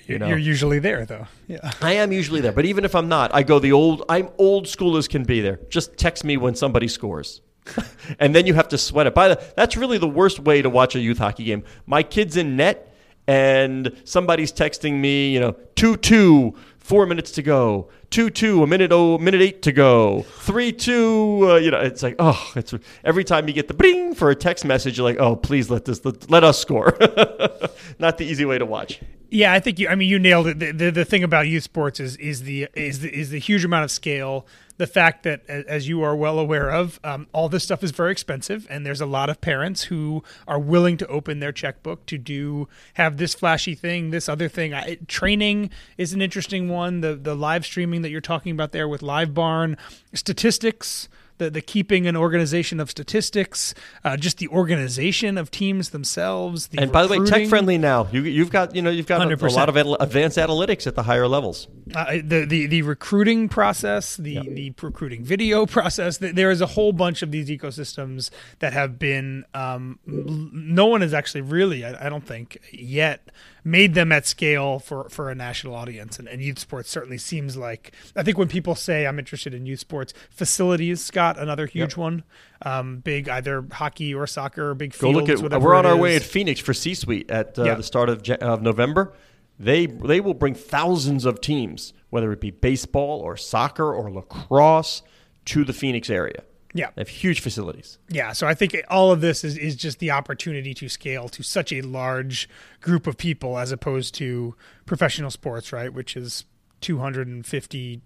You 0.06 0.18
know? 0.18 0.28
You're 0.28 0.38
usually 0.38 0.78
there, 0.78 1.04
though. 1.04 1.26
Yeah. 1.46 1.70
I 1.82 1.94
am 1.94 2.12
usually 2.12 2.40
there, 2.40 2.52
but 2.52 2.64
even 2.64 2.84
if 2.84 2.94
I'm 2.94 3.08
not, 3.08 3.34
I 3.34 3.42
go 3.42 3.58
the 3.58 3.72
old. 3.72 4.02
I'm 4.08 4.30
old 4.38 4.66
school 4.66 4.96
as 4.96 5.06
can 5.06 5.22
be. 5.24 5.40
There, 5.40 5.60
just 5.68 5.96
text 5.96 6.24
me 6.24 6.36
when 6.36 6.54
somebody 6.54 6.88
scores, 6.88 7.42
and 8.18 8.34
then 8.34 8.46
you 8.46 8.54
have 8.54 8.68
to 8.68 8.78
sweat 8.78 9.06
it. 9.06 9.14
By 9.14 9.28
the, 9.28 9.42
that's 9.56 9.76
really 9.76 9.98
the 9.98 10.08
worst 10.08 10.40
way 10.40 10.62
to 10.62 10.70
watch 10.70 10.94
a 10.94 11.00
youth 11.00 11.18
hockey 11.18 11.44
game. 11.44 11.64
My 11.86 12.02
kid's 12.02 12.36
in 12.36 12.56
net, 12.56 12.94
and 13.26 13.96
somebody's 14.04 14.52
texting 14.52 15.00
me, 15.00 15.32
you 15.32 15.40
know, 15.40 15.52
two 15.76 15.96
two, 15.96 16.54
four 16.78 17.06
minutes 17.06 17.30
to 17.32 17.42
go, 17.42 17.88
two 18.10 18.30
two, 18.30 18.62
a 18.62 18.66
minute 18.66 18.90
oh, 18.92 19.18
minute 19.18 19.40
eight 19.40 19.62
to 19.62 19.72
go, 19.72 20.22
three 20.40 20.72
two. 20.72 21.40
Uh, 21.42 21.56
you 21.56 21.70
know, 21.70 21.80
it's 21.80 22.02
like 22.02 22.16
oh, 22.18 22.52
it's 22.56 22.74
every 23.04 23.24
time 23.24 23.46
you 23.46 23.54
get 23.54 23.68
the 23.68 23.74
bing 23.74 24.14
for 24.14 24.30
a 24.30 24.34
text 24.34 24.64
message, 24.64 24.98
you're 24.98 25.04
like, 25.04 25.20
oh, 25.20 25.36
please 25.36 25.70
let 25.70 25.84
this 25.84 26.04
let, 26.04 26.30
let 26.30 26.44
us 26.44 26.58
score. 26.58 26.96
Not 27.98 28.18
the 28.18 28.24
easy 28.24 28.44
way 28.44 28.58
to 28.58 28.66
watch. 28.66 29.00
Yeah, 29.30 29.52
I 29.52 29.60
think 29.60 29.78
you. 29.78 29.88
I 29.88 29.94
mean, 29.94 30.08
you 30.08 30.18
nailed 30.18 30.48
it. 30.48 30.58
The, 30.58 30.72
the, 30.72 30.90
the 30.90 31.04
thing 31.04 31.22
about 31.22 31.46
youth 31.46 31.62
sports 31.62 32.00
is 32.00 32.16
is 32.16 32.42
the 32.42 32.68
is 32.74 33.00
the, 33.00 33.14
is 33.14 33.30
the 33.30 33.38
huge 33.38 33.64
amount 33.64 33.84
of 33.84 33.90
scale. 33.90 34.46
The 34.80 34.86
fact 34.86 35.24
that, 35.24 35.46
as 35.46 35.88
you 35.88 36.02
are 36.02 36.16
well 36.16 36.38
aware 36.38 36.70
of, 36.70 36.98
um, 37.04 37.26
all 37.34 37.50
this 37.50 37.62
stuff 37.62 37.84
is 37.84 37.90
very 37.90 38.12
expensive, 38.12 38.66
and 38.70 38.86
there's 38.86 39.02
a 39.02 39.04
lot 39.04 39.28
of 39.28 39.42
parents 39.42 39.82
who 39.82 40.24
are 40.48 40.58
willing 40.58 40.96
to 40.96 41.06
open 41.08 41.38
their 41.38 41.52
checkbook 41.52 42.06
to 42.06 42.16
do 42.16 42.66
have 42.94 43.18
this 43.18 43.34
flashy 43.34 43.74
thing, 43.74 44.08
this 44.08 44.26
other 44.26 44.48
thing. 44.48 44.72
I, 44.72 44.96
training 45.06 45.68
is 45.98 46.14
an 46.14 46.22
interesting 46.22 46.70
one. 46.70 47.02
The 47.02 47.14
the 47.14 47.34
live 47.34 47.66
streaming 47.66 48.00
that 48.00 48.08
you're 48.08 48.22
talking 48.22 48.52
about 48.52 48.72
there 48.72 48.88
with 48.88 49.02
Live 49.02 49.34
Barn, 49.34 49.76
statistics 50.14 51.10
the, 51.40 51.50
the 51.50 51.60
keeping 51.60 52.06
an 52.06 52.16
organization 52.16 52.78
of 52.78 52.90
statistics, 52.90 53.74
uh, 54.04 54.16
just 54.16 54.38
the 54.38 54.46
organization 54.48 55.36
of 55.36 55.50
teams 55.50 55.90
themselves. 55.90 56.68
The 56.68 56.82
and 56.82 56.92
by 56.92 57.04
the 57.04 57.08
way, 57.08 57.26
tech 57.26 57.48
friendly 57.48 57.78
now. 57.78 58.06
You, 58.12 58.22
you've 58.22 58.50
got 58.50 58.76
you 58.76 58.82
know 58.82 58.90
you've 58.90 59.06
got 59.06 59.20
a, 59.20 59.46
a, 59.46 59.48
lot 59.48 59.68
of 59.68 59.76
advanced 59.76 60.36
analytics 60.36 60.86
at 60.86 60.94
the 60.94 61.02
higher 61.02 61.26
levels. 61.26 61.66
Uh, 61.94 62.18
the, 62.22 62.44
the 62.46 62.66
the 62.66 62.82
recruiting 62.82 63.48
process, 63.48 64.16
the 64.16 64.38
the 64.48 64.72
recruiting 64.80 65.24
video 65.24 65.66
process. 65.76 66.18
There 66.18 66.50
is 66.50 66.60
a 66.60 66.66
whole 66.66 66.92
bunch 66.92 67.22
of 67.22 67.32
these 67.32 67.48
ecosystems 67.48 68.30
that 68.60 68.72
have 68.72 68.98
been. 68.98 69.44
Um, 69.54 69.98
no 70.06 70.86
one 70.86 71.00
has 71.00 71.14
actually 71.14 71.40
really, 71.40 71.84
I, 71.84 72.06
I 72.06 72.08
don't 72.08 72.26
think, 72.26 72.58
yet 72.70 73.30
made 73.64 73.94
them 73.94 74.12
at 74.12 74.26
scale 74.26 74.78
for, 74.78 75.08
for 75.08 75.30
a 75.30 75.34
national 75.34 75.74
audience. 75.74 76.18
And, 76.18 76.28
and, 76.28 76.40
youth 76.40 76.58
sports 76.58 76.90
certainly 76.90 77.18
seems 77.18 77.56
like, 77.56 77.92
I 78.16 78.22
think 78.22 78.38
when 78.38 78.48
people 78.48 78.74
say 78.74 79.06
I'm 79.06 79.18
interested 79.18 79.54
in 79.54 79.66
youth 79.66 79.80
sports, 79.80 80.12
facilities, 80.30 81.02
Scott, 81.02 81.38
another 81.38 81.66
huge 81.66 81.92
yep. 81.92 81.98
one. 81.98 82.24
Um, 82.62 82.98
big 82.98 83.28
either 83.28 83.64
hockey 83.72 84.14
or 84.14 84.26
soccer, 84.26 84.74
big 84.74 84.92
fields, 84.92 85.14
Go 85.14 85.34
look 85.34 85.52
at, 85.52 85.60
We're 85.60 85.74
on 85.74 85.86
our 85.86 85.96
way 85.96 86.16
at 86.16 86.22
Phoenix 86.22 86.60
for 86.60 86.74
C 86.74 86.94
Suite 86.94 87.30
at 87.30 87.58
uh, 87.58 87.74
the 87.74 87.82
start 87.82 88.08
of, 88.08 88.28
of 88.28 88.62
November. 88.62 89.14
They, 89.58 89.86
they 89.86 90.20
will 90.20 90.34
bring 90.34 90.54
thousands 90.54 91.24
of 91.24 91.40
teams, 91.40 91.92
whether 92.10 92.32
it 92.32 92.40
be 92.40 92.50
baseball 92.50 93.20
or 93.20 93.36
soccer 93.36 93.94
or 93.94 94.10
lacrosse, 94.10 95.02
to 95.46 95.64
the 95.64 95.72
Phoenix 95.72 96.10
area. 96.10 96.42
Yeah. 96.72 96.90
They 96.94 97.00
have 97.00 97.08
huge 97.08 97.40
facilities. 97.40 97.98
Yeah. 98.08 98.32
So 98.32 98.46
I 98.46 98.54
think 98.54 98.76
all 98.88 99.10
of 99.10 99.20
this 99.20 99.44
is, 99.44 99.56
is 99.56 99.74
just 99.76 99.98
the 99.98 100.10
opportunity 100.10 100.74
to 100.74 100.88
scale 100.88 101.28
to 101.30 101.42
such 101.42 101.72
a 101.72 101.82
large 101.82 102.48
group 102.80 103.06
of 103.06 103.16
people 103.16 103.58
as 103.58 103.72
opposed 103.72 104.14
to 104.16 104.54
professional 104.86 105.30
sports, 105.30 105.72
right? 105.72 105.92
Which 105.92 106.16
is 106.16 106.44
250 106.80 108.00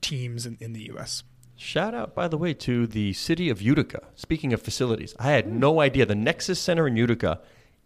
teams 0.00 0.46
in, 0.46 0.56
in 0.60 0.72
the 0.72 0.84
U.S. 0.92 1.24
Shout 1.56 1.92
out, 1.92 2.14
by 2.14 2.28
the 2.28 2.38
way, 2.38 2.54
to 2.54 2.86
the 2.86 3.12
city 3.14 3.50
of 3.50 3.60
Utica. 3.60 4.02
Speaking 4.14 4.52
of 4.52 4.62
facilities, 4.62 5.14
I 5.18 5.32
had 5.32 5.52
no 5.52 5.80
idea. 5.80 6.06
The 6.06 6.14
Nexus 6.14 6.60
Center 6.60 6.86
in 6.86 6.96
Utica 6.96 7.40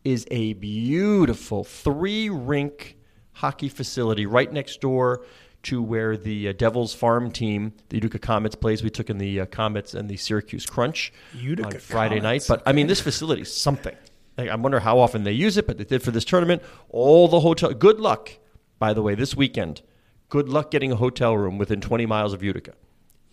is 0.05 0.27
a 0.31 0.53
beautiful 0.55 1.65
three 1.65 2.29
rink 2.29 2.99
hockey 3.33 3.71
facility 3.71 4.27
right 4.27 4.53
next 4.53 4.81
door 4.81 5.25
to 5.65 5.83
where 5.83 6.17
the 6.17 6.49
uh, 6.49 6.53
Devils 6.53 6.95
farm 6.95 7.31
team, 7.31 7.73
the 7.89 7.97
Utica 7.97 8.19
Comets, 8.19 8.55
plays. 8.55 8.83
We 8.83 8.91
took 8.91 9.11
in 9.11 9.19
the 9.19 9.41
uh, 9.41 9.47
Comets 9.47 9.95
and 9.95 10.09
the 10.09 10.17
Syracuse 10.17 10.67
Crunch 10.67 11.13
Utica 11.35 11.69
on 11.69 11.79
Friday 11.79 12.21
Comets. 12.21 12.49
night. 12.49 12.57
But 12.57 12.69
I 12.69 12.73
mean, 12.73 12.87
this 12.87 13.01
facility 13.01 13.43
is 13.43 13.55
something. 13.55 13.95
Like, 14.37 14.49
I 14.49 14.55
wonder 14.57 14.81
how 14.81 14.99
often 14.99 15.25
they 15.25 15.33
use 15.33 15.57
it, 15.57 15.67
but 15.67 15.79
they 15.79 15.85
did 15.85 16.03
for 16.03 16.11
this 16.11 16.25
tournament. 16.25 16.63
All 16.89 17.29
the 17.29 17.41
hotel. 17.41 17.73
Good 17.75 18.01
luck, 18.01 18.33
by 18.79 18.93
the 18.93 19.03
way, 19.03 19.15
this 19.15 19.37
weekend. 19.37 19.83
Good 20.29 20.49
luck 20.49 20.71
getting 20.71 20.91
a 20.91 20.97
hotel 20.97 21.37
room 21.37 21.59
within 21.59 21.81
20 21.81 22.07
miles 22.07 22.33
of 22.33 22.43
Utica. 22.43 22.73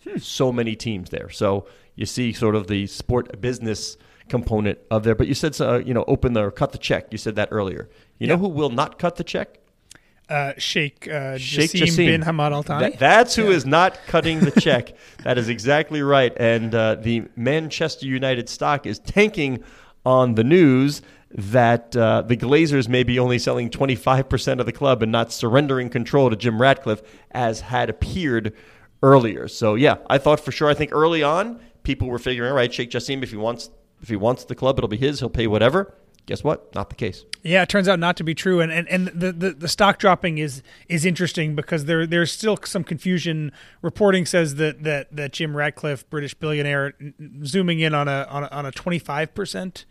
Hmm. 0.06 0.18
So 0.18 0.52
many 0.52 0.76
teams 0.76 1.10
there. 1.10 1.30
So 1.30 1.66
you 1.94 2.06
see 2.06 2.32
sort 2.32 2.54
of 2.54 2.66
the 2.66 2.86
sport 2.86 3.40
business 3.40 3.96
component 4.28 4.78
of 4.90 5.02
there. 5.04 5.14
But 5.14 5.26
you 5.26 5.34
said, 5.34 5.60
uh, 5.60 5.78
you 5.78 5.92
know, 5.94 6.04
open 6.06 6.34
the 6.34 6.44
or 6.44 6.50
cut 6.50 6.72
the 6.72 6.78
check. 6.78 7.08
You 7.10 7.18
said 7.18 7.36
that 7.36 7.48
earlier. 7.50 7.88
You 8.18 8.26
know 8.26 8.36
who 8.36 8.48
will 8.48 8.70
not 8.70 8.98
cut 8.98 9.16
the 9.16 9.24
check? 9.24 9.59
Uh, 10.30 10.52
Sheikh, 10.58 11.08
uh, 11.08 11.36
Sheikh 11.36 11.72
Jassim, 11.72 11.86
Jassim 11.86 12.06
bin 12.06 12.22
Hamad 12.22 12.52
Al 12.52 12.62
Thani. 12.62 12.90
That, 12.90 12.98
that's 12.98 13.34
who 13.34 13.44
yeah. 13.44 13.56
is 13.56 13.66
not 13.66 13.98
cutting 14.06 14.40
the 14.40 14.52
check. 14.60 14.94
that 15.24 15.36
is 15.36 15.48
exactly 15.48 16.02
right. 16.02 16.32
And 16.38 16.74
uh, 16.74 16.94
the 16.94 17.24
Manchester 17.36 18.06
United 18.06 18.48
stock 18.48 18.86
is 18.86 19.00
tanking 19.00 19.62
on 20.06 20.36
the 20.36 20.44
news 20.44 21.02
that 21.32 21.94
uh, 21.96 22.22
the 22.22 22.36
Glazers 22.36 22.88
may 22.88 23.02
be 23.02 23.18
only 23.18 23.38
selling 23.38 23.70
25% 23.70 24.60
of 24.60 24.66
the 24.66 24.72
club 24.72 25.02
and 25.02 25.12
not 25.12 25.32
surrendering 25.32 25.88
control 25.88 26.30
to 26.30 26.36
Jim 26.36 26.60
Ratcliffe, 26.60 27.02
as 27.30 27.60
had 27.60 27.90
appeared 27.90 28.52
earlier. 29.02 29.46
So, 29.48 29.74
yeah, 29.74 29.96
I 30.08 30.18
thought 30.18 30.40
for 30.40 30.52
sure. 30.52 30.68
I 30.68 30.74
think 30.74 30.92
early 30.92 31.22
on, 31.22 31.60
people 31.82 32.08
were 32.08 32.18
figuring, 32.18 32.50
all 32.50 32.56
right, 32.56 32.72
Sheikh 32.72 32.90
Jassim, 32.90 33.22
if 33.22 33.30
he 33.30 33.36
wants, 33.36 33.70
if 34.00 34.08
he 34.08 34.16
wants 34.16 34.44
the 34.44 34.54
club, 34.54 34.78
it'll 34.78 34.88
be 34.88 34.96
his. 34.96 35.20
He'll 35.20 35.28
pay 35.28 35.46
whatever. 35.46 35.94
Guess 36.30 36.44
what? 36.44 36.72
Not 36.76 36.90
the 36.90 36.94
case. 36.94 37.24
Yeah, 37.42 37.62
it 37.62 37.68
turns 37.68 37.88
out 37.88 37.98
not 37.98 38.16
to 38.18 38.22
be 38.22 38.36
true, 38.36 38.60
and 38.60 38.70
and, 38.70 38.86
and 38.86 39.08
the, 39.08 39.32
the, 39.32 39.50
the 39.50 39.66
stock 39.66 39.98
dropping 39.98 40.38
is 40.38 40.62
is 40.88 41.04
interesting 41.04 41.56
because 41.56 41.86
there 41.86 42.06
there's 42.06 42.30
still 42.30 42.56
some 42.64 42.84
confusion. 42.84 43.50
Reporting 43.82 44.26
says 44.26 44.54
that 44.54 44.84
that 44.84 45.08
that 45.10 45.32
Jim 45.32 45.56
Ratcliffe, 45.56 46.08
British 46.08 46.34
billionaire, 46.34 46.94
zooming 47.44 47.80
in 47.80 47.94
on 47.94 48.06
a 48.06 48.28
on 48.30 48.44
a, 48.44 48.46
on 48.52 48.64
a 48.64 48.70
25 48.70 49.34
percent 49.34 49.86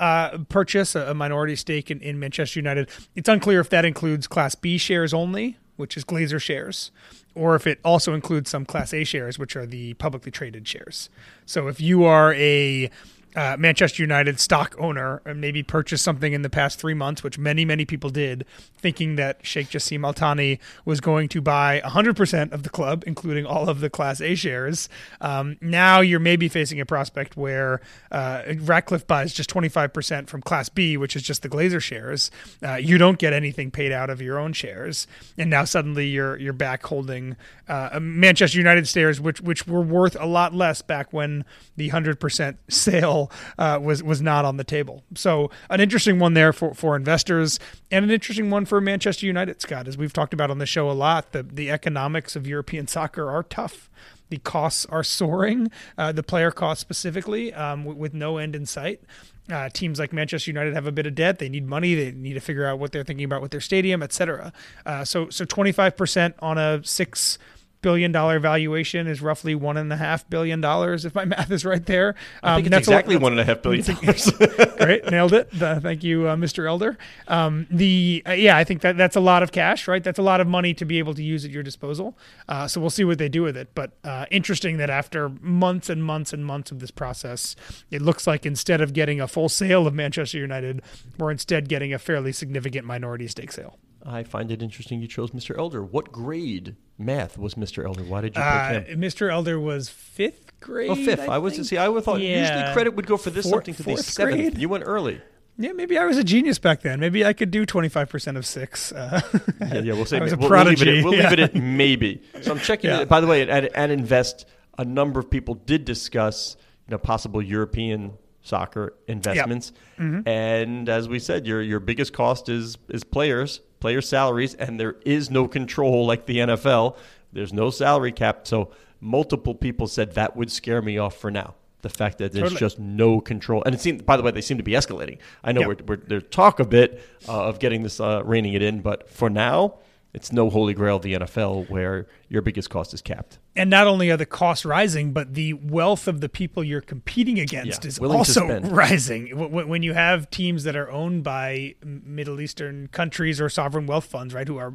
uh, 0.00 0.38
purchase, 0.48 0.94
a, 0.94 1.12
minority 1.12 1.56
stake 1.56 1.90
in, 1.90 2.00
in 2.00 2.18
Manchester 2.18 2.58
United. 2.58 2.88
It's 3.14 3.28
unclear 3.28 3.60
if 3.60 3.68
that 3.68 3.84
includes 3.84 4.26
Class 4.26 4.54
B 4.54 4.78
shares 4.78 5.12
only, 5.12 5.58
which 5.76 5.94
is 5.94 6.06
Glazer 6.06 6.40
shares, 6.40 6.90
or 7.34 7.54
if 7.54 7.66
it 7.66 7.80
also 7.84 8.14
includes 8.14 8.48
some 8.48 8.64
Class 8.64 8.94
A 8.94 9.04
shares, 9.04 9.38
which 9.38 9.54
are 9.56 9.66
the 9.66 9.92
publicly 9.94 10.32
traded 10.32 10.66
shares. 10.66 11.10
So 11.44 11.68
if 11.68 11.82
you 11.82 12.04
are 12.04 12.32
a 12.32 12.90
uh, 13.34 13.56
Manchester 13.58 14.02
United 14.02 14.40
stock 14.40 14.74
owner 14.78 15.20
and 15.24 15.40
maybe 15.40 15.62
purchased 15.62 16.04
something 16.04 16.32
in 16.32 16.42
the 16.42 16.50
past 16.50 16.78
three 16.78 16.94
months, 16.94 17.22
which 17.22 17.38
many, 17.38 17.64
many 17.64 17.84
people 17.84 18.10
did, 18.10 18.46
thinking 18.78 19.16
that 19.16 19.44
Sheikh 19.44 19.68
Jassim 19.68 20.04
Al 20.04 20.12
Thani 20.12 20.58
was 20.84 21.00
going 21.00 21.28
to 21.28 21.40
buy 21.40 21.82
100% 21.84 22.52
of 22.52 22.62
the 22.62 22.70
club, 22.70 23.04
including 23.06 23.44
all 23.44 23.68
of 23.68 23.80
the 23.80 23.90
Class 23.90 24.20
A 24.20 24.34
shares. 24.34 24.88
Um, 25.20 25.56
now 25.60 26.00
you're 26.00 26.20
maybe 26.20 26.48
facing 26.48 26.80
a 26.80 26.86
prospect 26.86 27.36
where 27.36 27.80
uh, 28.10 28.42
Ratcliffe 28.60 29.06
buys 29.06 29.32
just 29.32 29.50
25% 29.50 30.28
from 30.28 30.40
Class 30.40 30.68
B, 30.68 30.96
which 30.96 31.16
is 31.16 31.22
just 31.22 31.42
the 31.42 31.48
Glazer 31.48 31.80
shares. 31.80 32.30
Uh, 32.62 32.76
you 32.76 32.96
don't 32.96 33.18
get 33.18 33.32
anything 33.32 33.70
paid 33.70 33.92
out 33.92 34.10
of 34.10 34.22
your 34.22 34.38
own 34.38 34.52
shares, 34.52 35.06
and 35.36 35.50
now 35.50 35.64
suddenly 35.64 36.06
you're 36.06 36.36
you're 36.38 36.52
back 36.52 36.84
holding 36.86 37.36
uh, 37.68 37.98
Manchester 38.00 38.58
United 38.58 38.86
shares, 38.88 39.20
which 39.20 39.40
which 39.40 39.66
were 39.66 39.82
worth 39.82 40.16
a 40.18 40.26
lot 40.26 40.54
less 40.54 40.82
back 40.82 41.12
when 41.12 41.44
the 41.76 41.90
100% 41.90 42.56
sale 42.68 43.25
uh, 43.58 43.78
was 43.82 44.02
was 44.02 44.22
not 44.22 44.44
on 44.44 44.56
the 44.56 44.64
table. 44.64 45.02
So 45.14 45.50
an 45.70 45.80
interesting 45.80 46.18
one 46.18 46.34
there 46.34 46.52
for, 46.52 46.74
for 46.74 46.96
investors, 46.96 47.58
and 47.90 48.04
an 48.04 48.10
interesting 48.10 48.50
one 48.50 48.64
for 48.66 48.80
Manchester 48.80 49.26
United, 49.26 49.60
Scott. 49.60 49.88
As 49.88 49.96
we've 49.96 50.12
talked 50.12 50.34
about 50.34 50.50
on 50.50 50.58
the 50.58 50.66
show 50.66 50.90
a 50.90 50.92
lot, 50.92 51.32
the 51.32 51.42
the 51.42 51.70
economics 51.70 52.36
of 52.36 52.46
European 52.46 52.86
soccer 52.86 53.30
are 53.30 53.42
tough. 53.42 53.90
The 54.28 54.38
costs 54.38 54.86
are 54.86 55.04
soaring, 55.04 55.70
uh, 55.96 56.10
the 56.10 56.24
player 56.24 56.50
costs 56.50 56.80
specifically, 56.80 57.54
um, 57.54 57.84
with, 57.84 57.96
with 57.96 58.14
no 58.14 58.38
end 58.38 58.56
in 58.56 58.66
sight. 58.66 59.00
Uh, 59.48 59.68
teams 59.68 60.00
like 60.00 60.12
Manchester 60.12 60.50
United 60.50 60.74
have 60.74 60.86
a 60.86 60.92
bit 60.92 61.06
of 61.06 61.14
debt. 61.14 61.38
They 61.38 61.48
need 61.48 61.68
money. 61.68 61.94
They 61.94 62.10
need 62.10 62.34
to 62.34 62.40
figure 62.40 62.66
out 62.66 62.80
what 62.80 62.90
they're 62.90 63.04
thinking 63.04 63.24
about 63.24 63.42
with 63.42 63.52
their 63.52 63.60
stadium, 63.60 64.02
etc. 64.02 64.52
Uh, 64.84 65.04
so, 65.04 65.30
so 65.30 65.44
25% 65.44 66.34
on 66.40 66.58
a 66.58 66.82
six 66.82 67.38
billion 67.82 68.12
dollar 68.12 68.38
valuation 68.38 69.06
is 69.06 69.20
roughly 69.20 69.54
one 69.54 69.76
and 69.76 69.92
a 69.92 69.96
half 69.96 70.28
billion 70.28 70.60
dollars, 70.60 71.04
if 71.04 71.14
my 71.14 71.24
math 71.36 71.50
is 71.50 71.64
right 71.64 71.84
there. 71.86 72.10
Um, 72.42 72.52
I 72.52 72.54
think 72.56 72.66
um, 72.68 72.78
it's 72.78 72.88
exactly 72.88 73.16
one 73.16 73.32
and 73.32 73.40
a 73.40 73.44
half 73.44 73.62
billion 73.62 73.84
dollars. 74.02 74.30
Great, 74.78 75.10
nailed 75.10 75.32
it. 75.32 75.50
Uh, 75.60 75.80
thank 75.80 76.02
you, 76.04 76.28
uh, 76.28 76.36
Mr. 76.36 76.66
Elder. 76.68 76.98
Um, 77.28 77.66
the 77.70 78.22
uh, 78.26 78.32
yeah, 78.32 78.56
I 78.56 78.64
think 78.64 78.82
that 78.82 78.96
that's 78.96 79.16
a 79.16 79.20
lot 79.20 79.42
of 79.42 79.52
cash, 79.52 79.88
right? 79.88 80.02
That's 80.02 80.18
a 80.18 80.22
lot 80.22 80.40
of 80.40 80.46
money 80.46 80.74
to 80.74 80.84
be 80.84 80.98
able 80.98 81.14
to 81.14 81.22
use 81.22 81.44
at 81.44 81.50
your 81.50 81.62
disposal. 81.62 82.16
Uh, 82.48 82.66
so 82.68 82.80
we'll 82.80 82.90
see 82.90 83.04
what 83.04 83.18
they 83.18 83.28
do 83.28 83.42
with 83.42 83.56
it. 83.56 83.68
But 83.74 83.92
uh, 84.04 84.26
interesting 84.30 84.76
that 84.78 84.90
after 84.90 85.28
months 85.40 85.88
and 85.88 86.04
months 86.04 86.32
and 86.32 86.44
months 86.44 86.70
of 86.70 86.80
this 86.80 86.90
process, 86.90 87.56
it 87.90 88.02
looks 88.02 88.26
like 88.26 88.46
instead 88.46 88.80
of 88.80 88.92
getting 88.92 89.20
a 89.20 89.28
full 89.28 89.48
sale 89.48 89.86
of 89.86 89.94
Manchester 89.94 90.38
United, 90.38 90.82
we're 91.18 91.30
instead 91.30 91.68
getting 91.68 91.92
a 91.92 91.98
fairly 91.98 92.32
significant 92.32 92.86
minority 92.86 93.28
stake 93.28 93.52
sale. 93.52 93.78
I 94.08 94.22
find 94.22 94.52
it 94.52 94.62
interesting 94.62 95.00
you 95.00 95.08
chose 95.08 95.32
Mr. 95.32 95.58
Elder. 95.58 95.82
What 95.82 96.12
grade 96.12 96.76
math 96.96 97.36
was 97.36 97.54
Mr. 97.56 97.84
Elder? 97.84 98.04
Why 98.04 98.20
did 98.20 98.36
you 98.36 98.42
pick 98.42 98.42
uh, 98.42 98.80
him? 98.82 99.00
Mr. 99.00 99.30
Elder 99.30 99.58
was 99.58 99.88
fifth 99.88 100.58
grade. 100.60 100.90
Oh, 100.90 100.94
fifth. 100.94 101.28
I, 101.28 101.34
I 101.34 101.38
was 101.38 101.54
see. 101.68 101.76
I 101.76 101.86
thought 102.00 102.20
yeah. 102.20 102.40
usually 102.40 102.72
credit 102.72 102.94
would 102.94 103.06
go 103.06 103.16
for 103.16 103.30
this 103.30 103.44
Four, 103.44 103.58
something 103.58 103.74
to 103.74 103.82
the 103.82 103.96
seventh. 103.96 104.36
Grade? 104.36 104.58
You 104.58 104.68
went 104.68 104.84
early. 104.86 105.20
Yeah, 105.58 105.72
maybe 105.72 105.96
I 105.96 106.04
was 106.04 106.18
a 106.18 106.24
genius 106.24 106.58
back 106.58 106.82
then. 106.82 107.00
Maybe 107.00 107.24
I 107.24 107.32
could 107.32 107.50
do 107.50 107.64
25% 107.64 108.36
of 108.36 108.44
six. 108.46 108.92
Uh, 108.92 109.20
Yeah, 109.60 109.78
yeah, 109.80 109.92
we'll 109.94 110.04
say 110.04 110.18
I 110.18 110.22
was 110.22 110.32
a 110.34 110.36
we'll, 110.36 110.50
we'll 110.50 110.64
leave 110.64 110.72
it. 110.72 110.84
prodigy, 110.84 110.98
At, 110.98 111.04
we'll 111.04 111.12
leave 111.14 111.32
it 111.32 111.40
at 111.40 111.54
maybe. 111.54 112.22
So 112.42 112.52
I'm 112.52 112.58
checking. 112.60 112.90
Yeah. 112.90 113.00
it. 113.00 113.08
By 113.08 113.20
the 113.20 113.26
way, 113.26 113.42
at, 113.42 113.64
at 113.64 113.90
Invest, 113.90 114.46
a 114.78 114.84
number 114.84 115.18
of 115.18 115.30
people 115.30 115.54
did 115.54 115.84
discuss 115.86 116.56
you 116.86 116.92
know 116.92 116.98
possible 116.98 117.40
European 117.42 118.12
soccer 118.42 118.94
investments, 119.08 119.72
Mm-hmm. 119.98 120.28
and 120.28 120.88
as 120.90 121.08
we 121.08 121.18
said, 121.18 121.46
your 121.46 121.62
your 121.62 121.80
biggest 121.80 122.12
cost 122.12 122.48
is 122.50 122.76
is 122.90 123.02
players, 123.02 123.60
player 123.80 124.00
salaries, 124.00 124.54
and 124.54 124.78
there 124.80 124.96
is 125.04 125.30
no 125.30 125.46
control 125.48 126.06
like 126.06 126.26
the 126.26 126.38
NFL. 126.38 126.96
There's 127.32 127.52
no 127.52 127.70
salary 127.70 128.12
cap, 128.12 128.46
so 128.46 128.70
multiple 129.00 129.54
people 129.54 129.86
said 129.86 130.12
that 130.14 130.36
would 130.36 130.50
scare 130.50 130.80
me 130.82 130.98
off 130.98 131.16
for 131.16 131.30
now. 131.30 131.54
The 131.82 131.90
fact 131.90 132.18
that 132.18 132.32
there's 132.32 132.44
Totally. 132.44 132.58
just 132.60 132.78
no 132.80 133.20
control, 133.20 133.62
and 133.64 133.74
it 133.74 133.80
seems. 133.80 134.02
By 134.02 134.16
the 134.16 134.22
way, 134.22 134.30
they 134.32 134.40
seem 134.40 134.56
to 134.56 134.62
be 134.64 134.72
escalating. 134.72 135.18
I 135.44 135.52
know 135.52 135.60
Yeah. 135.60 135.66
we're, 135.68 135.76
we're 135.86 135.96
there's 135.96 136.24
talk 136.30 136.58
a 136.58 136.64
bit 136.64 137.00
uh, 137.28 137.44
of 137.44 137.58
getting 137.60 137.82
this 137.84 138.00
uh, 138.00 138.22
reining 138.24 138.54
it 138.54 138.62
in, 138.62 138.80
but 138.80 139.08
for 139.08 139.30
now, 139.30 139.74
it's 140.16 140.32
no 140.32 140.48
holy 140.50 140.72
grail 140.74 140.96
of 140.96 141.02
the 141.02 141.12
NFL 141.14 141.68
where 141.70 142.06
your 142.28 142.40
biggest 142.42 142.70
cost 142.70 142.92
is 142.94 143.02
capped. 143.02 143.38
and 143.54 143.68
not 143.70 143.86
only 143.86 144.10
are 144.10 144.16
the 144.16 144.26
costs 144.26 144.64
rising, 144.64 145.12
but 145.12 145.34
the 145.34 145.52
wealth 145.52 146.08
of 146.08 146.20
the 146.20 146.28
people 146.28 146.64
you're 146.64 146.80
competing 146.80 147.38
against 147.38 147.84
Yeah, 147.84 147.88
is 147.88 147.98
also 148.00 148.60
rising. 148.60 149.28
When 149.52 149.82
you 149.82 149.92
have 149.92 150.28
teams 150.30 150.64
that 150.64 150.74
are 150.74 150.90
owned 150.90 151.22
by 151.22 151.74
Middle 151.84 152.40
Eastern 152.40 152.88
countries 152.88 153.40
or 153.40 153.48
sovereign 153.48 153.86
wealth 153.86 154.06
funds, 154.06 154.32
right, 154.34 154.48
who 154.48 154.56
are 154.56 154.74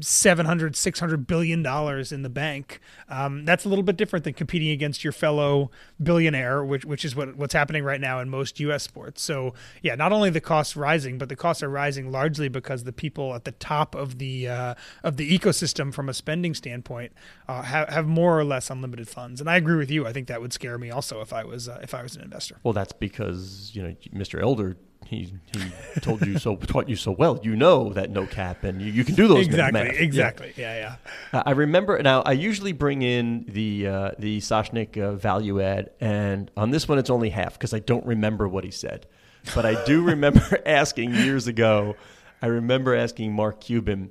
700 0.00 0.76
600 0.76 1.26
billion 1.26 1.62
dollars 1.62 2.12
in 2.12 2.22
the 2.22 2.28
bank 2.28 2.80
um, 3.08 3.44
that's 3.44 3.64
a 3.64 3.68
little 3.68 3.84
bit 3.84 3.96
different 3.96 4.24
than 4.24 4.34
competing 4.34 4.70
against 4.70 5.04
your 5.04 5.12
fellow 5.12 5.70
billionaire 6.02 6.64
which 6.64 6.84
which 6.84 7.04
is 7.04 7.14
what 7.14 7.36
what's 7.36 7.54
happening 7.54 7.84
right 7.84 8.00
now 8.00 8.20
in 8.20 8.28
most 8.28 8.58
US 8.60 8.82
sports 8.82 9.22
so 9.22 9.54
yeah 9.82 9.94
not 9.94 10.12
only 10.12 10.30
the 10.30 10.40
costs 10.40 10.76
rising 10.76 11.18
but 11.18 11.28
the 11.28 11.36
costs 11.36 11.62
are 11.62 11.70
rising 11.70 12.10
largely 12.10 12.48
because 12.48 12.84
the 12.84 12.92
people 12.92 13.34
at 13.34 13.44
the 13.44 13.52
top 13.52 13.94
of 13.94 14.18
the 14.18 14.48
uh, 14.48 14.74
of 15.02 15.16
the 15.16 15.38
ecosystem 15.38 15.92
from 15.92 16.08
a 16.08 16.14
spending 16.14 16.54
standpoint 16.54 17.12
uh, 17.48 17.62
have, 17.62 17.88
have 17.88 18.06
more 18.06 18.38
or 18.38 18.44
less 18.44 18.70
unlimited 18.70 19.08
funds 19.08 19.40
and 19.40 19.48
I 19.48 19.56
agree 19.56 19.76
with 19.76 19.90
you 19.90 20.06
I 20.06 20.12
think 20.12 20.28
that 20.28 20.40
would 20.40 20.52
scare 20.52 20.78
me 20.78 20.90
also 20.90 21.20
if 21.20 21.32
I 21.32 21.44
was 21.44 21.68
uh, 21.68 21.80
if 21.82 21.94
I 21.94 22.02
was 22.02 22.16
an 22.16 22.22
investor 22.22 22.58
Well, 22.62 22.72
that's 22.72 22.92
because 22.92 23.70
you 23.74 23.82
know 23.82 23.94
Mr. 24.12 24.42
Elder. 24.42 24.76
He, 25.06 25.34
he 25.52 26.00
told 26.00 26.26
you 26.26 26.38
so, 26.38 26.56
taught 26.72 26.88
you 26.88 26.96
so 26.96 27.10
well. 27.12 27.38
You 27.42 27.56
know 27.56 27.92
that 27.92 28.10
no 28.10 28.26
cap, 28.26 28.64
and 28.64 28.80
you, 28.82 28.90
you 28.92 29.04
can 29.04 29.14
do 29.14 29.28
those 29.28 29.46
exactly 29.46 29.82
math. 29.84 29.94
Yeah. 29.94 30.00
exactly 30.00 30.52
yeah 30.56 30.76
yeah 30.76 30.96
Uh, 31.38 31.42
I 31.46 31.52
remember 31.52 32.02
now. 32.02 32.22
I 32.22 32.32
usually 32.32 32.72
bring 32.72 33.02
in 33.02 33.44
the 33.48 33.86
uh, 33.86 34.10
the 34.18 34.38
Soshnick 34.40 34.96
uh, 34.98 35.12
value 35.12 35.60
add, 35.60 35.90
and 36.00 36.50
on 36.56 36.70
this 36.70 36.88
one 36.88 36.98
it's 36.98 37.10
only 37.10 37.30
half 37.30 37.54
because 37.54 37.72
I 37.74 37.78
don't 37.80 38.06
remember 38.06 38.48
what 38.48 38.64
he 38.64 38.70
said. 38.70 39.06
But 39.54 39.66
I 39.66 39.84
do 39.84 40.02
remember 40.12 40.58
asking 40.66 41.14
years 41.14 41.46
ago. 41.46 41.96
I 42.42 42.46
remember 42.46 42.94
asking 42.94 43.32
Mark 43.32 43.60
Cuban, 43.60 44.10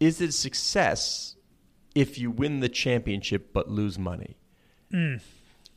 "Is 0.00 0.20
it 0.20 0.32
success 0.34 1.36
if 1.94 2.18
you 2.18 2.30
win 2.30 2.60
the 2.60 2.68
championship 2.68 3.52
but 3.52 3.68
lose 3.68 3.98
money?" 3.98 4.36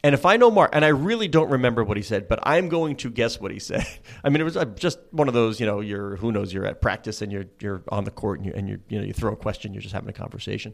And 0.07 0.13
if 0.13 0.25
I 0.25 0.37
know 0.37 0.49
Mark, 0.49 0.69
and 0.71 0.85
I 0.85 0.87
really 0.87 1.27
don't 1.27 1.49
remember 1.49 1.83
what 1.83 1.97
he 1.97 2.01
said, 2.01 2.29
but 2.29 2.39
I'm 2.43 2.69
going 2.69 2.95
to 2.95 3.09
guess 3.09 3.41
what 3.41 3.51
he 3.51 3.59
said. 3.59 3.85
I 4.23 4.29
mean, 4.29 4.39
it 4.39 4.45
was 4.45 4.55
uh, 4.55 4.63
just 4.63 4.99
one 5.11 5.27
of 5.27 5.33
those, 5.33 5.59
you 5.59 5.65
know, 5.65 5.81
you're 5.81 6.15
who 6.15 6.31
knows, 6.31 6.53
you're 6.53 6.65
at 6.65 6.79
practice 6.81 7.21
and 7.21 7.29
you're 7.29 7.43
you're 7.59 7.83
on 7.89 8.05
the 8.05 8.11
court 8.11 8.39
and 8.39 8.45
you 8.45 8.53
and 8.55 8.69
you 8.69 8.79
you 8.87 8.99
know 8.99 9.05
you 9.05 9.11
throw 9.11 9.33
a 9.33 9.35
question, 9.35 9.73
you're 9.73 9.81
just 9.81 9.93
having 9.93 10.07
a 10.07 10.13
conversation. 10.13 10.73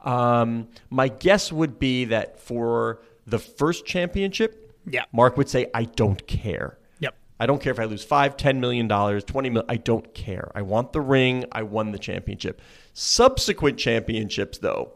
Um, 0.00 0.66
my 0.90 1.06
guess 1.06 1.52
would 1.52 1.78
be 1.78 2.06
that 2.06 2.40
for 2.40 3.02
the 3.24 3.38
first 3.38 3.86
championship, 3.86 4.74
Yeah. 4.84 5.04
Mark 5.12 5.36
would 5.36 5.48
say, 5.48 5.68
"I 5.72 5.84
don't 5.84 6.26
care." 6.26 6.76
Yep. 6.98 7.14
I 7.38 7.46
don't 7.46 7.62
care 7.62 7.70
if 7.70 7.78
I 7.78 7.84
lose 7.84 8.02
five, 8.02 8.36
ten 8.36 8.58
million 8.60 8.88
dollars, 8.88 9.22
twenty 9.22 9.48
million. 9.48 9.70
I 9.70 9.76
don't 9.76 10.12
care. 10.12 10.50
I 10.56 10.62
want 10.62 10.92
the 10.92 11.00
ring. 11.00 11.44
I 11.52 11.62
won 11.62 11.92
the 11.92 12.00
championship. 12.00 12.60
Subsequent 12.94 13.78
championships, 13.78 14.58
though, 14.58 14.94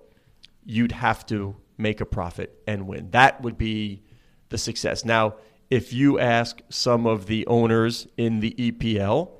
you'd 0.65 0.91
have 0.91 1.25
to 1.27 1.55
make 1.79 2.01
a 2.01 2.07
profit 2.07 2.63
and 2.67 2.87
win. 2.87 3.11
That 3.11 3.41
would 3.43 3.59
be 3.59 4.03
the 4.49 4.59
success. 4.59 5.05
Now, 5.05 5.35
if 5.71 5.93
you 5.93 6.19
ask 6.19 6.61
some 6.69 7.07
of 7.07 7.27
the 7.27 7.47
owners 7.47 8.07
in 8.17 8.41
the 8.41 8.55
EPL, 8.59 9.31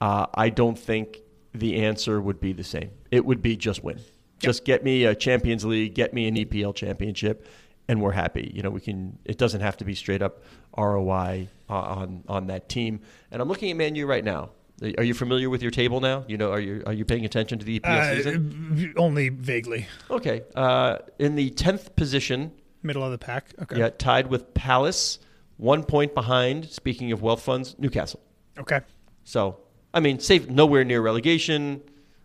uh, 0.00 0.26
I 0.34 0.50
don't 0.50 0.78
think 0.78 1.18
the 1.54 1.82
answer 1.82 2.20
would 2.20 2.40
be 2.40 2.52
the 2.52 2.64
same. 2.64 2.90
It 3.10 3.24
would 3.24 3.42
be 3.42 3.56
just 3.56 3.82
win. 3.82 4.00
Just 4.38 4.64
get 4.64 4.84
me 4.84 5.04
a 5.04 5.14
Champions 5.14 5.64
League, 5.64 5.94
get 5.94 6.12
me 6.12 6.28
an 6.28 6.36
EPL 6.36 6.74
championship, 6.74 7.48
and 7.88 8.02
we're 8.02 8.12
happy. 8.12 8.50
You 8.54 8.62
know, 8.62 8.70
we 8.70 8.82
can. 8.82 9.18
It 9.24 9.38
doesn't 9.38 9.62
have 9.62 9.78
to 9.78 9.84
be 9.84 9.94
straight 9.94 10.20
up 10.20 10.42
ROI 10.76 11.48
uh, 11.70 11.72
on 11.72 12.24
on 12.28 12.48
that 12.48 12.68
team. 12.68 13.00
And 13.30 13.40
I'm 13.40 13.48
looking 13.48 13.70
at 13.70 13.76
Man 13.76 13.94
U 13.94 14.06
right 14.06 14.24
now. 14.24 14.50
Are 14.82 15.04
you 15.04 15.14
familiar 15.14 15.48
with 15.48 15.62
your 15.62 15.70
table 15.70 16.00
now? 16.00 16.24
You 16.28 16.36
know, 16.36 16.52
are 16.52 16.60
you 16.60 16.82
are 16.86 16.92
you 16.92 17.04
paying 17.04 17.24
attention 17.24 17.58
to 17.58 17.64
the 17.64 17.80
EPL 17.80 18.16
season? 18.16 18.94
Uh, 18.96 19.00
only 19.00 19.30
vaguely 19.30 19.86
Okay. 20.10 20.42
Uh, 20.54 20.98
in 21.18 21.34
the 21.34 21.50
tenth 21.50 21.96
position, 21.96 22.52
middle 22.82 23.02
of 23.02 23.10
the 23.10 23.18
pack 23.18 23.54
okay 23.62 23.78
yeah, 23.78 23.88
tied 23.88 24.26
with 24.26 24.52
Palace, 24.52 25.18
one 25.56 25.82
point 25.82 26.14
behind. 26.14 26.68
Speaking 26.68 27.10
of 27.12 27.22
wealth 27.22 27.42
funds, 27.42 27.74
Newcastle. 27.78 28.20
okay 28.58 28.80
So 29.24 29.58
I 29.94 30.00
mean, 30.00 30.18
safe, 30.18 30.48
nowhere 30.48 30.84
near 30.84 31.00
relegation. 31.00 31.82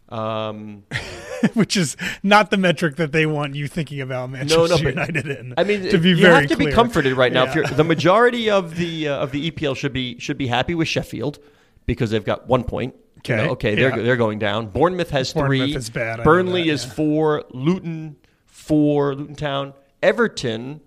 Um, 0.09 0.83
which 1.53 1.77
is 1.77 1.95
not 2.21 2.51
the 2.51 2.57
metric 2.57 2.97
that 2.97 3.13
they 3.13 3.25
want 3.25 3.55
you 3.55 3.65
thinking 3.67 4.01
about 4.01 4.29
Manchester 4.29 4.57
no, 4.57 4.65
no, 4.65 4.75
United 4.75 5.25
in. 5.25 5.53
I 5.57 5.63
mean, 5.63 5.83
to 5.83 5.97
be 5.97 6.09
you 6.09 6.17
very 6.17 6.41
have 6.41 6.49
to 6.49 6.57
be 6.57 6.69
comforted 6.69 7.13
right 7.13 7.31
now. 7.31 7.43
If 7.43 7.55
Yeah. 7.55 7.55
you're, 7.61 7.67
the 7.67 7.85
majority 7.85 8.49
of 8.49 8.75
the 8.75 9.07
uh, 9.07 9.23
of 9.23 9.31
the 9.31 9.49
EPL 9.49 9.77
should 9.77 9.93
be 9.93 10.19
should 10.19 10.37
be 10.37 10.47
happy 10.47 10.75
with 10.75 10.89
Sheffield 10.89 11.39
because 11.85 12.09
they've 12.11 12.23
got 12.25 12.47
one 12.47 12.63
point. 12.63 12.95
You 12.95 13.01
Okay, 13.19 13.35
know, 13.35 13.51
okay, 13.51 13.75
they're 13.75 13.95
yeah. 13.95 14.03
they're 14.03 14.17
going 14.17 14.39
down. 14.39 14.67
Bournemouth 14.67 15.11
has 15.11 15.31
Bournemouth 15.33 15.69
three. 15.69 15.75
is 15.75 15.89
bad, 15.91 16.21
I 16.21 16.23
Burnley 16.23 16.63
that, 16.63 16.69
is 16.69 16.85
yeah. 16.85 16.91
four. 16.93 17.43
Luton 17.51 18.15
four. 18.47 19.13
Luton 19.13 19.35
Town. 19.35 19.73
Everton 20.01 20.81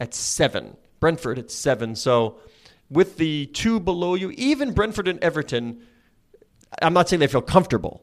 at 0.00 0.14
seven. 0.14 0.76
Brentford 1.00 1.38
at 1.38 1.50
seven. 1.50 1.94
So 1.94 2.38
with 2.88 3.18
the 3.18 3.46
two 3.46 3.80
below 3.80 4.14
you, 4.14 4.30
even 4.30 4.72
Brentford 4.72 5.08
and 5.08 5.22
Everton, 5.22 5.82
I'm 6.80 6.94
not 6.94 7.08
saying 7.10 7.20
they 7.20 7.26
feel 7.26 7.42
comfortable, 7.42 8.02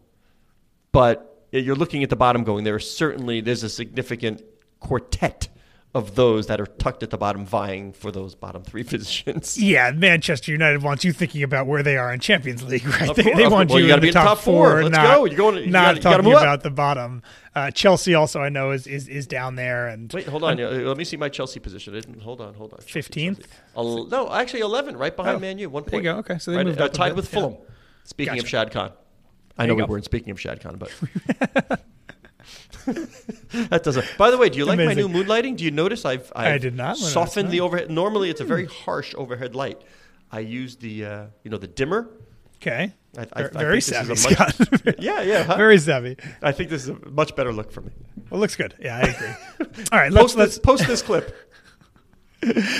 but 0.91 1.47
you're 1.51 1.75
looking 1.75 2.03
at 2.03 2.09
the 2.11 2.15
bottom 2.15 2.43
going, 2.43 2.63
there 2.63 2.77
certainly 2.79 3.41
there's 3.41 3.63
a 3.63 3.69
significant 3.69 4.43
quartet 4.79 5.47
of 5.93 6.15
those 6.15 6.47
that 6.47 6.61
are 6.61 6.65
tucked 6.65 7.03
at 7.03 7.09
the 7.09 7.17
bottom 7.17 7.45
vying 7.45 7.91
for 7.91 8.11
those 8.13 8.33
bottom 8.33 8.63
three 8.63 8.83
positions. 8.85 9.57
Yeah, 9.61 9.91
Manchester 9.91 10.51
United 10.51 10.81
wants 10.83 11.03
you 11.03 11.11
thinking 11.11 11.43
about 11.43 11.67
where 11.67 11.83
they 11.83 11.97
are 11.97 12.13
in 12.13 12.19
Champions 12.21 12.63
League, 12.63 12.85
right? 12.87 13.09
Of 13.09 13.17
they, 13.17 13.23
they 13.33 13.43
of 13.43 13.51
want. 13.51 13.69
Well, 13.69 13.79
you, 13.79 13.87
you 13.87 13.93
in 13.93 13.99
be 13.99 14.07
the 14.07 14.13
top, 14.13 14.37
top 14.37 14.37
four. 14.39 14.83
Let's 14.83 14.95
not, 14.95 15.15
go. 15.15 15.25
You're 15.25 15.35
going- 15.37 15.55
you 15.65 15.69
not 15.69 15.83
gotta- 15.83 15.95
you 15.97 16.01
talking 16.01 16.33
up. 16.33 16.41
about 16.41 16.63
the 16.63 16.69
bottom. 16.69 17.21
Uh, 17.53 17.69
Chelsea 17.71 18.15
also, 18.15 18.39
I 18.39 18.47
know, 18.47 18.71
is 18.71 18.87
is, 18.87 19.09
is 19.09 19.27
down 19.27 19.55
there, 19.55 19.87
and 19.89 20.11
Wait, 20.13 20.25
hold 20.27 20.43
on. 20.45 20.57
Uh, 20.61 20.69
Let 20.69 20.95
me 20.95 21.03
see 21.03 21.17
my 21.17 21.27
Chelsea 21.27 21.59
position. 21.59 22.19
Hold 22.21 22.39
on, 22.39 22.53
hold 22.53 22.71
on. 22.73 22.79
15th? 22.79 23.43
No, 23.75 24.31
actually 24.31 24.61
11, 24.61 24.95
right 24.95 25.13
behind 25.13 25.35
Oh, 25.35 25.39
Man 25.39 25.57
U. 25.57 25.69
One 25.69 25.83
point. 25.83 25.91
there 25.91 25.99
you 25.99 26.03
go. 26.13 26.17
Okay, 26.19 26.37
so 26.39 26.51
they 26.51 26.57
Right, 26.57 26.65
moved 26.67 26.79
uh, 26.79 26.85
up 26.85 26.93
tied 26.93 27.13
with 27.17 27.25
Yeah. 27.33 27.39
Fulham. 27.41 27.57
Speaking 28.05 28.33
of 28.35 28.37
Gotcha. 28.37 28.47
Shad 28.47 28.71
Khan. 28.71 28.91
I 29.57 29.65
know 29.65 29.75
we 29.75 29.81
go. 29.81 29.87
weren't 29.87 30.05
speaking 30.05 30.31
of 30.31 30.39
Shad 30.39 30.61
Khan, 30.61 30.77
but 30.79 31.81
that 33.69 33.81
doesn't. 33.83 34.05
By 34.17 34.31
the 34.31 34.37
way, 34.37 34.49
do 34.49 34.57
you 34.57 34.65
like 34.65 34.77
my 34.77 34.93
new 34.93 35.07
moonlighting? 35.07 35.57
Do 35.57 35.63
you 35.63 35.71
notice 35.71 36.05
I've, 36.05 36.31
I've 36.35 36.53
I 36.55 36.57
did 36.57 36.75
not 36.75 36.97
softened 36.97 37.49
the 37.51 37.61
overhead? 37.61 37.89
Normally, 37.91 38.29
it's 38.29 38.41
a 38.41 38.45
very 38.45 38.65
harsh 38.65 39.13
overhead 39.17 39.55
light. 39.55 39.81
I 40.31 40.39
use 40.39 40.75
the 40.77 41.05
uh, 41.05 41.25
you 41.43 41.51
know 41.51 41.57
the 41.57 41.67
dimmer. 41.67 42.09
okay, 42.57 42.93
I, 43.17 43.21
I, 43.21 43.25
I 43.33 43.41
Ver- 43.43 43.49
very 43.49 43.75
this 43.77 43.87
savvy, 43.87 44.13
is 44.13 44.25
a 44.25 44.29
much- 44.29 44.55
Scott. 44.55 44.95
yeah, 44.99 45.21
yeah. 45.21 45.43
huh? 45.43 45.57
very 45.57 45.77
savvy. 45.77 46.17
I 46.41 46.51
think 46.51 46.69
this 46.69 46.83
is 46.83 46.89
a 46.89 47.09
much 47.09 47.35
better 47.35 47.51
look 47.51 47.71
for 47.71 47.81
me. 47.81 47.91
Well, 48.29 48.39
looks 48.39 48.55
good. 48.55 48.75
Yeah, 48.79 48.97
I 48.97 49.01
agree. 49.01 49.83
All 49.91 49.99
right, 49.99 50.11
let's 50.11 50.23
Post 50.23 50.37
let's 50.37 50.55
this, 50.55 50.59
post 50.59 50.87
this 50.87 51.01
clip. 51.01 51.35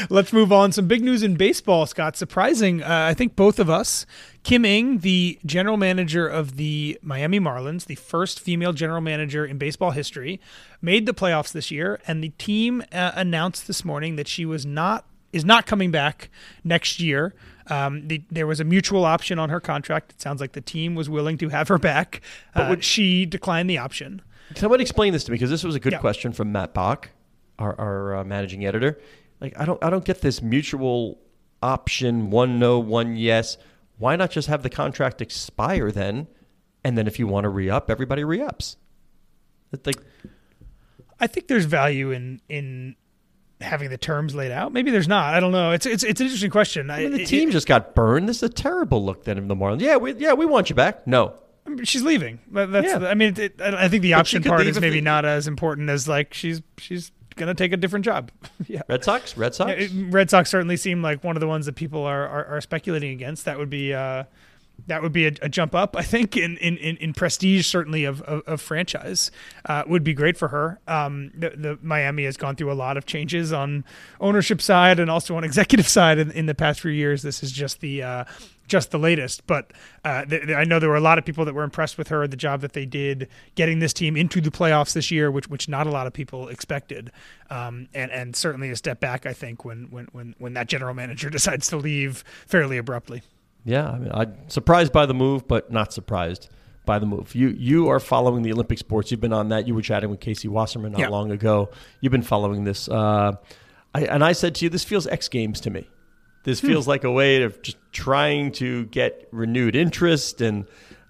Let's 0.10 0.34
move 0.34 0.52
on. 0.52 0.72
Some 0.72 0.88
big 0.88 1.04
news 1.04 1.22
in 1.24 1.36
baseball, 1.36 1.86
Scott. 1.86 2.18
Surprising, 2.18 2.82
uh, 2.82 2.88
I 3.10 3.14
think 3.14 3.36
both 3.36 3.60
of 3.60 3.70
us. 3.70 4.06
Kim 4.44 4.66
Ng, 4.66 5.00
the 5.00 5.38
general 5.46 5.78
manager 5.78 6.28
of 6.28 6.58
the 6.58 6.98
Miami 7.04 7.40
Marlins, 7.40 7.86
the 7.86 7.96
first 7.96 8.40
female 8.40 8.74
general 8.74 9.02
manager 9.02 9.46
in 9.46 9.58
baseball 9.60 9.92
history, 9.92 10.42
made 10.82 11.06
the 11.06 11.14
playoffs 11.14 11.52
this 11.52 11.70
year, 11.70 12.00
and 12.08 12.24
the 12.24 12.30
team 12.40 12.84
uh, 12.92 13.12
announced 13.14 13.68
this 13.68 13.86
morning 13.86 14.16
that 14.16 14.28
she 14.28 14.46
was 14.46 14.66
not 14.66 15.06
is 15.32 15.46
not 15.46 15.66
coming 15.66 15.92
back 15.92 16.30
next 16.64 17.00
year. 17.00 17.34
Um, 17.68 18.08
the, 18.10 18.22
there 18.30 18.46
was 18.48 18.60
a 18.60 18.66
mutual 18.66 19.06
option 19.06 19.40
on 19.40 19.50
her 19.50 19.62
contract. 19.62 20.12
It 20.12 20.22
sounds 20.22 20.42
like 20.42 20.52
the 20.54 20.60
team 20.62 20.94
was 20.94 21.10
willing 21.10 21.38
to 21.38 21.48
have 21.50 21.70
her 21.70 21.78
back, 21.78 22.22
uh, 22.56 22.66
would- 22.70 22.84
she 22.84 23.26
declined 23.26 23.70
the 23.70 23.78
option. 23.78 24.22
Someone 24.56 24.82
explain 24.82 25.14
this 25.14 25.24
to 25.26 25.32
me 25.32 25.36
because 25.36 25.50
this 25.50 25.64
was 25.64 25.76
a 25.76 25.80
good 25.80 25.94
Yeah. 25.94 26.00
question 26.00 26.34
from 26.34 26.52
Matt 26.52 26.74
Bach, 26.74 27.12
our, 27.60 27.80
our 27.80 28.16
uh, 28.18 28.24
managing 28.26 28.66
editor. 28.66 29.00
Like, 29.42 29.60
I 29.60 29.66
don't, 29.66 29.84
I 29.84 29.90
don't 29.90 30.06
get 30.06 30.22
this 30.22 30.42
mutual 30.42 31.20
option 31.62 32.30
one 32.30 32.60
no, 32.60 32.80
one 32.80 33.18
yes. 33.18 33.58
Why 33.98 34.16
not 34.16 34.32
just 34.32 34.48
have 34.48 34.64
the 34.64 34.70
contract 34.70 35.22
expire 35.22 35.92
then, 35.92 36.28
and 36.84 36.98
then 36.98 37.08
if 37.08 37.20
you 37.20 37.28
want 37.28 37.44
to 37.44 37.50
re 37.50 37.70
up, 37.70 37.92
everybody 37.92 38.24
re 38.24 38.42
ups. 38.42 38.78
Like 39.86 39.98
I 41.20 41.28
think 41.28 41.48
there's 41.48 41.66
value 41.66 42.12
in 42.12 42.42
in 42.50 42.96
having 43.62 43.90
the 43.90 43.98
terms 43.98 44.34
laid 44.34 44.52
out. 44.52 44.74
Maybe 44.74 44.92
there's 44.92 45.08
not. 45.08 45.34
I 45.34 45.40
don't 45.40 45.52
know. 45.52 45.72
It's 45.72 45.86
it's 45.86 46.04
it's 46.04 46.20
an 46.20 46.26
interesting 46.26 46.50
question. 46.50 46.90
I 46.90 47.02
mean, 47.02 47.12
the 47.12 47.26
team 47.26 47.50
it, 47.50 47.52
just 47.52 47.68
got 47.68 47.96
burned. 47.96 48.28
This 48.28 48.38
is 48.38 48.44
a 48.44 48.50
terrible 48.50 49.06
look 49.06 49.24
then 49.24 49.38
of 49.38 49.48
the 49.48 49.56
Marlins. 49.56 49.82
Yeah, 49.82 49.98
we 49.98 50.14
yeah 50.16 50.34
we 50.34 50.46
want 50.46 50.70
you 50.70 50.76
back. 50.76 51.06
No, 51.06 51.36
she's 51.84 52.02
leaving. 52.02 52.40
That's 52.52 52.88
yeah. 52.88 53.08
I 53.08 53.14
mean, 53.14 53.36
it, 53.38 53.62
I 53.62 53.88
think 53.88 54.02
the 54.02 54.16
option 54.16 54.44
part 54.44 54.66
is 54.66 54.82
maybe 54.82 55.00
not 55.00 55.26
as 55.26 55.48
important 55.48 55.90
as 55.90 56.08
like 56.08 56.34
she's 56.34 56.62
she's 56.78 57.12
gonna 57.46 57.56
take 57.56 57.74
a 57.74 57.78
different 57.78 58.06
job. 58.06 58.32
yeah. 58.68 58.82
Red 58.88 59.04
Sox. 59.04 59.36
Red 59.36 59.56
Sox. 59.56 59.92
Yeah, 59.92 60.06
Red 60.10 60.30
Sox 60.30 60.50
certainly 60.50 60.78
seem 60.78 61.02
like 61.02 61.24
one 61.24 61.36
of 61.36 61.42
the 61.42 61.48
ones 61.48 61.66
that 61.66 61.76
people 61.76 62.04
are 62.04 62.28
are, 62.28 62.46
are 62.46 62.62
speculating 62.62 63.12
against. 63.12 63.46
That 63.46 63.58
would 63.58 63.70
be. 63.70 63.94
Uh, 63.94 64.24
that 64.88 65.04
would 65.04 65.14
be 65.14 65.28
a, 65.28 65.32
a, 65.44 65.50
jump 65.50 65.76
up, 65.76 65.96
I 65.96 66.02
think, 66.02 66.36
in 66.36 66.58
in, 66.58 66.78
in, 66.78 67.14
prestige 67.14 67.68
certainly 67.68 68.04
of, 68.04 68.22
of, 68.24 68.42
of 68.48 68.62
franchise. 68.62 69.30
Uh, 69.66 69.84
would 69.86 70.04
be 70.04 70.16
great 70.16 70.38
for 70.38 70.48
her. 70.48 70.80
Um, 70.88 71.32
the, 71.36 71.52
the, 71.52 71.80
Miami 71.84 72.24
has 72.26 72.36
gone 72.36 72.56
through 72.56 72.72
a 72.72 72.74
lot 72.74 72.98
of 72.98 73.06
changes 73.06 73.54
on 73.54 73.84
ownership 74.20 74.60
side 74.60 75.00
and 75.00 75.12
also 75.12 75.36
on 75.36 75.44
executive 75.44 75.88
side 76.00 76.18
in, 76.18 76.32
in 76.32 76.46
the 76.48 76.56
past 76.56 76.80
few 76.80 76.90
years. 76.90 77.22
This 77.22 77.44
is 77.44 77.52
just 77.52 77.80
the 77.82 78.02
uh, 78.02 78.26
just 78.72 78.92
the 78.92 78.98
latest, 78.98 79.46
but 79.48 79.74
uh, 80.06 80.24
th- 80.24 80.46
th- 80.46 80.58
I 80.58 80.64
know 80.64 80.80
there 80.80 80.90
were 80.90 80.96
a 80.96 81.02
lot 81.02 81.18
of 81.18 81.26
people 81.26 81.44
that 81.44 81.54
were 81.54 81.64
impressed 81.64 81.98
with 81.98 82.08
her, 82.08 82.26
the 82.26 82.38
job 82.38 82.62
that 82.62 82.72
they 82.72 82.86
did 82.86 83.28
getting 83.56 83.80
this 83.80 83.92
team 83.92 84.16
into 84.16 84.40
the 84.40 84.50
playoffs 84.50 84.94
this 84.94 85.12
year, 85.12 85.30
which 85.30 85.50
which 85.50 85.68
not 85.68 85.88
a 85.88 85.92
lot 85.92 86.08
of 86.08 86.14
people 86.14 86.48
expected, 86.48 87.12
um, 87.50 87.90
and 87.94 88.10
and 88.12 88.34
certainly 88.34 88.70
a 88.72 88.76
step 88.78 89.02
back, 89.02 89.26
I 89.26 89.34
think, 89.34 89.66
when 89.66 89.88
when 89.92 90.08
when 90.14 90.36
when 90.40 90.54
that 90.54 90.68
general 90.68 90.94
manager 90.94 91.30
decides 91.38 91.68
to 91.68 91.78
leave 91.78 92.24
fairly 92.48 92.78
abruptly. 92.78 93.24
Yeah, 93.66 93.90
I 93.90 94.00
mean, 94.00 94.12
I'm 94.14 94.50
surprised 94.50 94.94
by 94.94 95.06
the 95.06 95.14
move, 95.14 95.48
but 95.48 95.70
not 95.70 95.92
surprised 95.92 96.50
by 96.86 96.98
the 96.98 97.06
move. 97.06 97.36
You 97.36 97.50
you 97.50 97.90
are 97.90 98.00
following 98.00 98.42
the 98.42 98.54
Olympic 98.54 98.80
sports. 98.80 99.12
You've 99.12 99.20
been 99.20 99.34
on 99.34 99.50
that. 99.50 99.68
You 99.68 99.76
were 99.76 99.82
chatting 99.82 100.10
with 100.10 100.22
Casey 100.22 100.48
Wasserman 100.48 100.94
not 100.94 101.02
yeah. 101.02 101.10
long 101.10 101.30
ago. 101.30 101.70
You've 102.00 102.12
been 102.12 102.22
following 102.22 102.64
this. 102.64 102.88
Uh, 102.88 103.34
I, 103.94 104.06
and 104.06 104.24
I 104.24 104.32
said 104.32 104.56
to 104.56 104.66
you, 104.66 104.70
this 104.70 104.86
feels 104.86 105.06
X 105.08 105.28
Games 105.28 105.60
to 105.62 105.70
me. 105.70 105.90
This 106.44 106.62
hmm. 106.62 106.68
feels 106.68 106.88
like 106.88 107.04
a 107.04 107.12
way 107.12 107.44
of 107.44 107.62
just 107.62 107.78
trying 107.92 108.52
to 108.54 108.86
get 108.86 109.28
renewed 109.32 109.76
interest. 109.76 110.42
And 110.42 110.66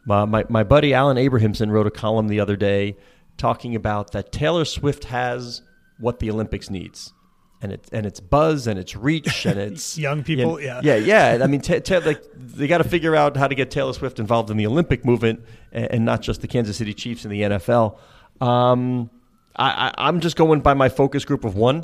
my, 0.06 0.26
my, 0.26 0.46
my 0.50 0.64
buddy 0.64 0.94
Alan 0.94 1.18
Abrahamson 1.18 1.72
wrote 1.72 1.88
a 1.88 1.92
column 1.92 2.28
the 2.28 2.40
other 2.40 2.56
day 2.56 2.98
talking 3.38 3.76
about 3.76 4.12
that 4.12 4.32
Taylor 4.32 4.66
Swift 4.66 5.06
has 5.06 5.62
what 6.00 6.20
the 6.20 6.30
Olympics 6.30 6.70
needs 6.70 7.14
and 7.62 7.72
it's 7.72 7.90
and 7.90 8.06
it's 8.06 8.20
buzz 8.20 8.68
and 8.68 8.80
it's 8.80 8.96
reach 8.96 9.46
and 9.46 9.60
it's 9.60 9.98
young 9.98 10.24
people. 10.24 10.60
You 10.60 10.68
know, 10.68 10.82
yeah, 10.84 10.96
yeah, 10.96 11.36
yeah. 11.36 11.44
I 11.44 11.48
mean, 11.48 11.62
t- 11.62 11.80
t- 11.80 12.00
like 12.00 12.24
they 12.36 12.68
got 12.68 12.80
to 12.80 12.84
figure 12.84 13.16
out 13.16 13.38
how 13.38 13.48
to 13.48 13.56
get 13.56 13.72
Taylor 13.72 13.94
Swift 13.94 14.20
involved 14.20 14.50
in 14.50 14.58
the 14.58 14.66
Olympic 14.66 15.06
movement 15.06 15.42
and, 15.72 15.86
and 15.92 16.06
not 16.06 16.22
just 16.22 16.42
the 16.42 16.48
Kansas 16.48 16.78
City 16.78 16.94
Chiefs 16.94 17.24
and 17.24 17.32
the 17.32 17.42
NFL. 17.42 17.98
Um, 18.42 19.10
I, 19.56 19.94
I, 19.96 20.10
am 20.10 20.20
just 20.20 20.36
going 20.36 20.62
by 20.62 20.74
my 20.74 20.90
focus 20.90 21.26
group 21.26 21.46
of 21.46 21.56
one, 21.56 21.84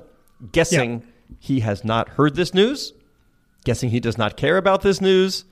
guessing 0.51 1.01
yeah. 1.01 1.35
he 1.39 1.59
has 1.59 1.83
not 1.83 2.09
heard 2.09 2.35
this 2.35 2.53
news, 2.53 2.93
guessing 3.67 3.89
he 3.89 3.99
does 3.99 4.17
not 4.17 4.37
care 4.37 4.55
about 4.55 4.81
this 4.81 5.01
news, 5.01 5.43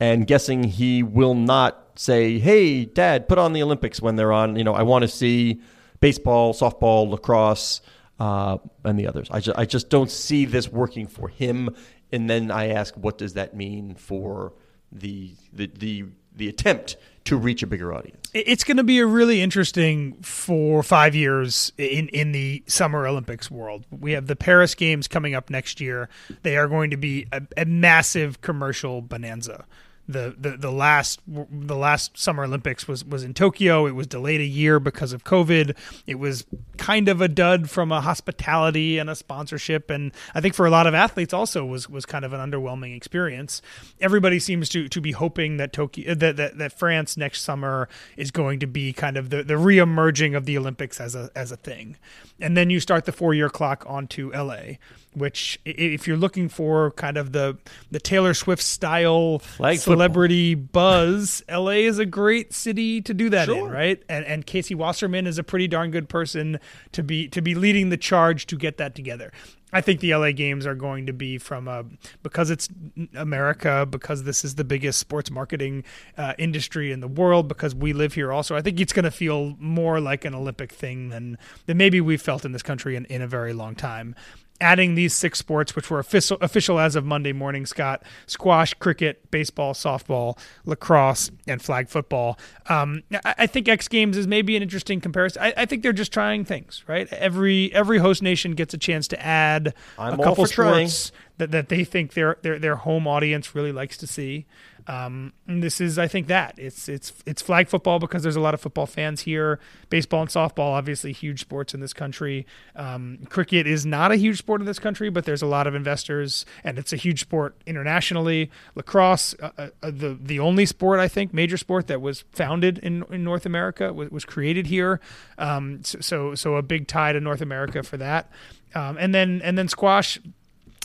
and 0.00 0.26
guessing 0.26 0.64
he 0.64 1.02
will 1.02 1.34
not 1.34 1.92
say, 1.96 2.38
"Hey, 2.38 2.86
Dad, 2.86 3.28
put 3.28 3.36
on 3.36 3.52
the 3.52 3.62
Olympics 3.62 4.00
when 4.00 4.16
they're 4.16 4.32
on." 4.32 4.56
You 4.56 4.64
know, 4.64 4.74
I 4.74 4.82
want 4.82 5.02
to 5.02 5.08
see 5.08 5.60
baseball, 6.00 6.54
softball, 6.54 7.10
lacrosse 7.10 7.82
uh, 8.18 8.56
and 8.84 8.98
the 8.98 9.06
others. 9.06 9.28
I 9.30 9.40
just, 9.40 9.58
I 9.58 9.66
just 9.66 9.90
don't 9.90 10.10
see 10.10 10.46
this 10.46 10.72
working 10.72 11.06
for 11.06 11.28
him. 11.28 11.76
And 12.10 12.28
then 12.30 12.50
I 12.50 12.68
ask, 12.68 12.94
what 12.94 13.18
does 13.18 13.34
that 13.34 13.54
mean 13.54 13.94
for 13.94 14.54
the 14.90 15.34
the 15.52 15.66
the, 15.66 16.04
the 16.34 16.48
attempt 16.48 16.96
to 17.28 17.36
reach 17.36 17.62
a 17.62 17.66
bigger 17.66 17.92
audience? 17.92 18.30
It's 18.32 18.64
going 18.64 18.78
to 18.78 18.84
be 18.84 18.98
a 18.98 19.06
really 19.06 19.42
interesting 19.42 20.14
for 20.22 20.82
five 20.82 21.14
years 21.14 21.72
in 21.76 22.08
in 22.08 22.32
the 22.32 22.62
Summer 22.66 23.06
Olympics 23.06 23.50
world. 23.50 23.84
We 23.90 24.12
have 24.12 24.26
the 24.26 24.36
Paris 24.36 24.74
Games 24.74 25.06
coming 25.06 25.34
up 25.34 25.50
next 25.50 25.80
year. 25.80 26.08
They 26.42 26.56
are 26.56 26.68
going 26.68 26.90
to 26.90 26.96
be 26.96 27.26
a, 27.32 27.42
a 27.56 27.64
massive 27.64 28.40
commercial 28.40 29.02
bonanza 29.02 29.66
the, 30.08 30.34
the 30.38 30.56
the 30.56 30.72
last 30.72 31.20
the 31.26 31.76
last 31.76 32.16
Summer 32.16 32.44
Olympics 32.44 32.88
was 32.88 33.04
was 33.04 33.22
in 33.22 33.34
Tokyo. 33.34 33.86
It 33.86 33.92
was 33.92 34.06
delayed 34.06 34.40
a 34.40 34.46
year 34.46 34.80
because 34.80 35.12
of 35.12 35.22
COVID. 35.22 35.76
It 36.06 36.14
was 36.14 36.46
kind 36.78 37.08
of 37.08 37.20
a 37.20 37.28
dud 37.28 37.68
from 37.68 37.92
a 37.92 38.00
hospitality 38.00 38.96
and 38.98 39.10
a 39.10 39.14
sponsorship, 39.14 39.90
and 39.90 40.12
I 40.34 40.40
think 40.40 40.54
for 40.54 40.66
a 40.66 40.70
lot 40.70 40.86
of 40.86 40.94
athletes 40.94 41.34
also 41.34 41.64
was 41.64 41.90
was 41.90 42.06
kind 42.06 42.24
of 42.24 42.32
an 42.32 42.40
underwhelming 42.40 42.96
experience. 42.96 43.60
Everybody 44.00 44.38
seems 44.38 44.70
to 44.70 44.88
to 44.88 45.00
be 45.00 45.12
hoping 45.12 45.58
that 45.58 45.74
Tokyo 45.74 46.12
uh, 46.12 46.14
that 46.14 46.36
that, 46.36 46.58
that 46.58 46.72
France 46.72 47.18
next 47.18 47.42
summer 47.42 47.88
is 48.16 48.30
going 48.30 48.60
to 48.60 48.66
be 48.66 48.94
kind 48.94 49.18
of 49.18 49.28
the 49.28 49.42
the 49.42 49.54
reemerging 49.54 50.34
of 50.34 50.46
the 50.46 50.56
Olympics 50.56 51.00
as 51.00 51.14
a 51.14 51.30
as 51.36 51.52
a 51.52 51.56
thing, 51.56 51.96
and 52.40 52.56
then 52.56 52.70
you 52.70 52.80
start 52.80 53.04
the 53.04 53.12
four 53.12 53.34
year 53.34 53.50
clock 53.50 53.84
onto 53.86 54.32
LA 54.32 54.76
which 55.18 55.58
if 55.64 56.06
you're 56.06 56.16
looking 56.16 56.48
for 56.48 56.92
kind 56.92 57.16
of 57.16 57.32
the 57.32 57.58
the 57.90 58.00
Taylor 58.00 58.34
Swift 58.34 58.62
style 58.62 59.38
Flag 59.38 59.78
celebrity 59.78 60.54
football. 60.54 60.70
buzz, 60.72 61.42
LA 61.50 61.70
is 61.70 61.98
a 61.98 62.06
great 62.06 62.52
city 62.52 63.00
to 63.02 63.14
do 63.14 63.28
that 63.30 63.46
sure. 63.46 63.66
in, 63.66 63.72
right? 63.72 64.02
And 64.08 64.24
and 64.24 64.46
Casey 64.46 64.74
Wasserman 64.74 65.26
is 65.26 65.38
a 65.38 65.42
pretty 65.42 65.68
darn 65.68 65.90
good 65.90 66.08
person 66.08 66.58
to 66.92 67.02
be 67.02 67.28
to 67.28 67.42
be 67.42 67.54
leading 67.54 67.90
the 67.90 67.96
charge 67.96 68.46
to 68.46 68.56
get 68.56 68.78
that 68.78 68.94
together. 68.94 69.32
I 69.72 69.82
think 69.82 70.00
the 70.00 70.14
LA 70.14 70.32
games 70.32 70.66
are 70.66 70.74
going 70.74 71.06
to 71.06 71.12
be 71.12 71.36
from 71.36 71.68
a 71.68 71.84
because 72.22 72.50
it's 72.50 72.68
America, 73.14 73.86
because 73.88 74.24
this 74.24 74.44
is 74.44 74.54
the 74.54 74.64
biggest 74.64 74.98
sports 74.98 75.30
marketing 75.30 75.84
uh, 76.16 76.32
industry 76.38 76.90
in 76.90 77.00
the 77.00 77.08
world, 77.08 77.48
because 77.48 77.74
we 77.74 77.92
live 77.92 78.14
here 78.14 78.32
also. 78.32 78.56
I 78.56 78.62
think 78.62 78.80
it's 78.80 78.94
going 78.94 79.04
to 79.04 79.10
feel 79.10 79.56
more 79.58 80.00
like 80.00 80.24
an 80.24 80.34
Olympic 80.34 80.72
thing 80.72 81.10
than 81.10 81.36
than 81.66 81.76
maybe 81.76 82.00
we've 82.00 82.22
felt 82.22 82.44
in 82.44 82.52
this 82.52 82.62
country 82.62 82.96
in, 82.96 83.04
in 83.06 83.20
a 83.20 83.26
very 83.26 83.52
long 83.52 83.74
time 83.74 84.14
adding 84.60 84.94
these 84.94 85.14
six 85.14 85.38
sports, 85.38 85.76
which 85.76 85.90
were 85.90 85.98
official, 85.98 86.36
official 86.40 86.80
as 86.80 86.96
of 86.96 87.04
Monday 87.04 87.32
morning, 87.32 87.66
Scott 87.66 88.02
squash, 88.26 88.74
cricket, 88.74 89.30
baseball, 89.30 89.74
softball, 89.74 90.38
lacrosse, 90.64 91.30
and 91.46 91.62
flag 91.62 91.88
football. 91.88 92.38
Um, 92.68 93.02
I, 93.24 93.34
I, 93.38 93.46
think 93.46 93.68
X 93.68 93.88
Games 93.88 94.16
is 94.16 94.26
maybe 94.26 94.56
an 94.56 94.62
interesting 94.62 95.00
comparison. 95.00 95.42
I, 95.42 95.54
I, 95.56 95.66
think 95.66 95.82
they're 95.82 95.92
just 95.92 96.12
trying 96.12 96.44
things, 96.44 96.82
right? 96.86 97.10
Every 97.12 97.72
every 97.72 97.98
host 97.98 98.22
nation 98.22 98.52
gets 98.52 98.74
a 98.74 98.78
chance 98.78 99.08
to 99.08 99.24
add 99.24 99.74
I'm 99.98 100.18
a 100.18 100.22
couple 100.22 100.46
sports 100.46 101.12
that, 101.38 101.50
that 101.52 101.68
they 101.68 101.84
think 101.84 102.14
their, 102.14 102.36
their 102.42 102.58
their 102.58 102.76
home 102.76 103.06
audience 103.06 103.54
really 103.54 103.72
likes 103.72 103.96
to 103.98 104.06
see. 104.06 104.46
Um, 104.88 105.34
this 105.46 105.82
is, 105.82 105.98
I 105.98 106.08
think, 106.08 106.28
that 106.28 106.54
it's 106.56 106.88
it's 106.88 107.12
it's 107.26 107.42
flag 107.42 107.68
football 107.68 107.98
because 107.98 108.22
there's 108.22 108.36
a 108.36 108.40
lot 108.40 108.54
of 108.54 108.60
football 108.60 108.86
fans 108.86 109.20
here. 109.20 109.60
Baseball 109.90 110.22
and 110.22 110.30
softball, 110.30 110.72
obviously, 110.72 111.12
huge 111.12 111.40
sports 111.40 111.74
in 111.74 111.80
this 111.80 111.92
country. 111.92 112.46
Um, 112.74 113.18
cricket 113.28 113.66
is 113.66 113.84
not 113.84 114.12
a 114.12 114.16
huge 114.16 114.38
sport 114.38 114.62
in 114.62 114.66
this 114.66 114.78
country, 114.78 115.10
but 115.10 115.26
there's 115.26 115.42
a 115.42 115.46
lot 115.46 115.66
of 115.66 115.74
investors, 115.74 116.46
and 116.64 116.78
it's 116.78 116.94
a 116.94 116.96
huge 116.96 117.20
sport 117.20 117.54
internationally. 117.66 118.50
Lacrosse, 118.74 119.34
uh, 119.42 119.50
uh, 119.58 119.68
uh 119.82 119.90
the 119.90 120.18
the 120.18 120.40
only 120.40 120.64
sport 120.64 121.00
I 121.00 121.08
think, 121.08 121.34
major 121.34 121.58
sport 121.58 121.86
that 121.88 122.00
was 122.00 122.24
founded 122.32 122.78
in, 122.78 123.04
in 123.10 123.22
North 123.22 123.44
America, 123.44 123.92
was, 123.92 124.10
was 124.10 124.24
created 124.24 124.68
here. 124.68 125.00
Um, 125.36 125.84
so 125.84 126.34
so 126.34 126.56
a 126.56 126.62
big 126.62 126.88
tie 126.88 127.12
to 127.12 127.20
North 127.20 127.42
America 127.42 127.82
for 127.82 127.98
that. 127.98 128.30
Um, 128.74 128.96
and 128.98 129.14
then 129.14 129.42
and 129.44 129.58
then 129.58 129.68
squash 129.68 130.18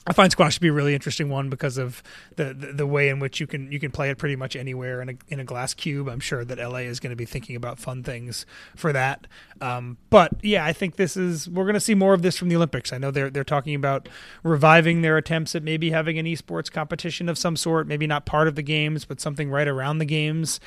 I 0.06 0.14
find 0.14 0.32
squash 0.32 0.56
to 0.56 0.62
be 0.62 0.68
a 0.68 0.74
really 0.74 0.94
interesting 0.94 1.30
one 1.30 1.50
because 1.50 1.78
of 1.78 2.04
the, 2.36 2.54
the, 2.54 2.74
the 2.74 2.88
way 2.88 3.08
in 3.08 3.20
which 3.20 3.40
you 3.40 3.48
can 3.48 3.72
you 3.72 3.80
can 3.80 3.90
play 3.90 4.10
it 4.10 4.18
pretty 4.18 4.36
much 4.36 4.56
anywhere 4.56 5.02
in 5.02 5.10
a 5.10 5.14
in 5.30 5.40
a 5.40 5.46
glass 5.46 5.74
cube. 5.74 6.10
I'm 6.10 6.20
sure 6.20 6.44
that 6.44 6.58
LA 6.58 6.80
is 6.80 7.00
going 7.00 7.12
to 7.12 7.16
be 7.16 7.26
thinking 7.26 7.56
about 7.56 7.80
fun 7.80 8.04
things 8.04 8.46
for 8.76 8.92
that. 8.92 9.28
Um, 9.62 9.98
but 10.10 10.34
yeah, 10.42 10.66
I 10.66 10.74
think 10.74 10.98
this 10.98 11.16
is 11.16 11.50
we're 11.50 11.64
going 11.64 11.76
to 11.76 11.80
see 11.80 11.96
more 11.96 12.14
of 12.14 12.22
this 12.22 12.38
from 12.38 12.50
the 12.50 12.56
Olympics. 12.56 12.92
I 12.92 12.98
know 12.98 13.12
they're 13.12 13.30
they're 13.30 13.44
talking 13.46 13.76
about 13.76 14.10
reviving 14.44 15.02
their 15.04 15.18
attempts 15.18 15.56
at 15.56 15.64
maybe 15.64 15.92
having 15.92 16.20
an 16.20 16.26
esports 16.26 16.70
competition 16.72 17.30
of 17.30 17.38
some 17.38 17.56
sort, 17.56 17.88
maybe 17.88 18.06
not 18.06 18.26
part 18.26 18.50
of 18.50 18.56
the 18.56 18.64
games, 18.64 19.06
but 19.06 19.22
something 19.22 19.50
right 19.50 19.68
around 19.68 20.00
the 20.00 20.06
games 20.06 20.60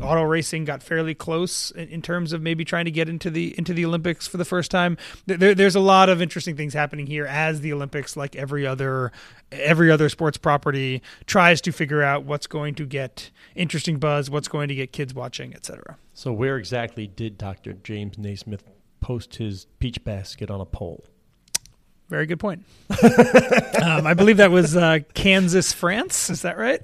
auto 0.00 0.22
racing 0.22 0.64
got 0.64 0.82
fairly 0.82 1.14
close 1.14 1.70
in, 1.72 1.88
in, 1.88 2.02
terms 2.02 2.32
of 2.32 2.42
maybe 2.42 2.64
trying 2.64 2.84
to 2.84 2.90
get 2.90 3.08
into 3.08 3.30
the 3.30 3.54
into 3.58 3.72
the 3.72 3.84
Olympics 3.84 4.26
for 4.26 4.36
the 4.36 4.44
first 4.44 4.70
time. 4.70 4.96
There, 5.26 5.54
there's 5.54 5.76
a 5.76 5.80
lot 5.80 6.08
of 6.08 6.20
interesting 6.20 6.56
things 6.56 6.74
happening 6.74 7.06
here 7.06 7.26
as 7.26 7.60
the 7.60 7.72
Olympics, 7.72 8.16
like 8.16 8.36
every 8.36 8.66
other 8.66 9.12
every 9.52 9.90
other 9.90 10.08
sports 10.08 10.36
property, 10.36 11.02
tries 11.26 11.60
to 11.62 11.72
figure 11.72 12.02
out 12.02 12.24
what's 12.24 12.46
going 12.46 12.74
to 12.76 12.86
get 12.86 13.30
interesting 13.54 13.98
buzz, 13.98 14.30
what's 14.30 14.48
going 14.48 14.68
to 14.68 14.74
get 14.74 14.92
kids 14.92 15.14
watching, 15.14 15.54
etc. 15.54 15.96
So, 16.12 16.32
where 16.32 16.56
exactly 16.56 17.06
did 17.06 17.38
Dr. 17.38 17.72
James 17.74 18.18
Naismith 18.18 18.64
post 19.00 19.36
his 19.36 19.66
peach 19.78 20.02
basket 20.04 20.50
on 20.50 20.60
a 20.60 20.66
pole? 20.66 21.04
Very 22.14 22.26
good 22.26 22.38
point. 22.38 22.64
um, 23.82 24.06
I 24.06 24.14
believe 24.14 24.36
that 24.36 24.52
was 24.52 24.76
uh, 24.76 25.00
Kansas, 25.14 25.72
France. 25.72 26.30
Is 26.30 26.42
that 26.42 26.56
right? 26.56 26.80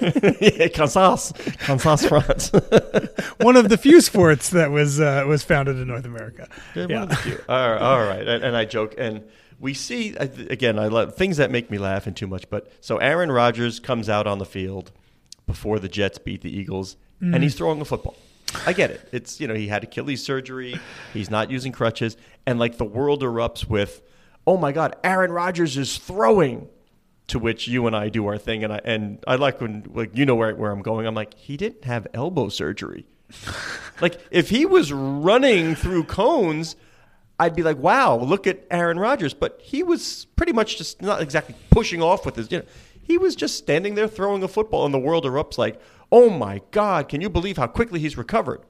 yeah, 0.40 0.68
Kansas, 0.68 1.32
Kansas, 1.58 2.06
France. 2.06 2.52
one 3.40 3.56
of 3.56 3.68
the 3.68 3.76
few 3.76 4.00
sports 4.00 4.50
that 4.50 4.70
was 4.70 5.00
uh, 5.00 5.24
was 5.26 5.42
founded 5.42 5.78
in 5.78 5.88
North 5.88 6.04
America. 6.04 6.48
Yeah, 6.76 6.86
yeah. 6.88 7.00
All 7.48 7.72
right, 7.72 7.82
all 7.82 8.04
right. 8.04 8.28
And, 8.28 8.44
and, 8.44 8.56
I 8.56 8.64
joke, 8.64 8.94
and 8.96 9.24
we 9.58 9.74
see 9.74 10.14
again. 10.14 10.78
I 10.78 10.86
love 10.86 11.16
things 11.16 11.38
that 11.38 11.50
make 11.50 11.68
me 11.68 11.78
laugh 11.78 12.06
and 12.06 12.16
too 12.16 12.28
much. 12.28 12.48
But 12.48 12.70
so 12.80 12.98
Aaron 12.98 13.32
Rodgers 13.32 13.80
comes 13.80 14.08
out 14.08 14.28
on 14.28 14.38
the 14.38 14.46
field 14.46 14.92
before 15.48 15.80
the 15.80 15.88
Jets 15.88 16.18
beat 16.18 16.42
the 16.42 16.56
Eagles, 16.56 16.94
mm. 17.20 17.34
and 17.34 17.42
he's 17.42 17.56
throwing 17.56 17.80
the 17.80 17.84
football. 17.84 18.14
I 18.64 18.74
get 18.74 18.92
it. 18.92 19.08
It's 19.10 19.40
you 19.40 19.48
know 19.48 19.54
he 19.54 19.66
had 19.66 19.82
Achilles 19.82 20.22
surgery. 20.22 20.78
He's 21.12 21.30
not 21.30 21.50
using 21.50 21.72
crutches, 21.72 22.16
and 22.46 22.60
like 22.60 22.78
the 22.78 22.84
world 22.84 23.22
erupts 23.22 23.66
with 23.68 24.02
oh 24.46 24.56
my 24.56 24.72
God, 24.72 24.96
Aaron 25.04 25.32
Rodgers 25.32 25.76
is 25.76 25.98
throwing. 25.98 26.68
To 27.28 27.38
which 27.38 27.66
you 27.66 27.86
and 27.86 27.96
I 27.96 28.10
do 28.10 28.26
our 28.26 28.36
thing, 28.36 28.62
and 28.62 28.72
I 28.72 28.80
and 28.84 29.22
I 29.26 29.36
like 29.36 29.60
when 29.60 29.86
like 29.94 30.14
you 30.14 30.26
know 30.26 30.34
where 30.34 30.54
where 30.54 30.70
I'm 30.70 30.82
going. 30.82 31.06
I'm 31.06 31.14
like, 31.14 31.32
he 31.34 31.56
didn't 31.56 31.84
have 31.84 32.06
elbow 32.12 32.50
surgery. 32.50 33.06
like 34.02 34.20
if 34.30 34.50
he 34.50 34.66
was 34.66 34.92
running 34.92 35.74
through 35.74 36.04
cones, 36.04 36.76
I'd 37.38 37.56
be 37.56 37.62
like, 37.62 37.78
wow, 37.78 38.16
look 38.18 38.46
at 38.46 38.66
Aaron 38.70 38.98
Rodgers. 38.98 39.34
But 39.34 39.60
he 39.62 39.82
was 39.82 40.26
pretty 40.36 40.52
much 40.52 40.76
just 40.76 41.00
not 41.00 41.22
exactly 41.22 41.54
pushing 41.70 42.02
off 42.02 42.26
with 42.26 42.36
his. 42.36 42.50
You 42.50 42.58
know, 42.58 42.64
he 43.02 43.16
was 43.18 43.34
just 43.34 43.56
standing 43.56 43.94
there 43.94 44.08
throwing 44.08 44.42
a 44.42 44.48
football, 44.48 44.84
and 44.84 44.92
the 44.92 44.98
world 44.98 45.24
erupts 45.24 45.56
like, 45.56 45.80
oh 46.10 46.28
my 46.28 46.60
God, 46.70 47.08
can 47.08 47.20
you 47.20 47.30
believe 47.30 47.56
how 47.56 47.66
quickly 47.66 48.00
he's 48.00 48.18
recovered? 48.18 48.60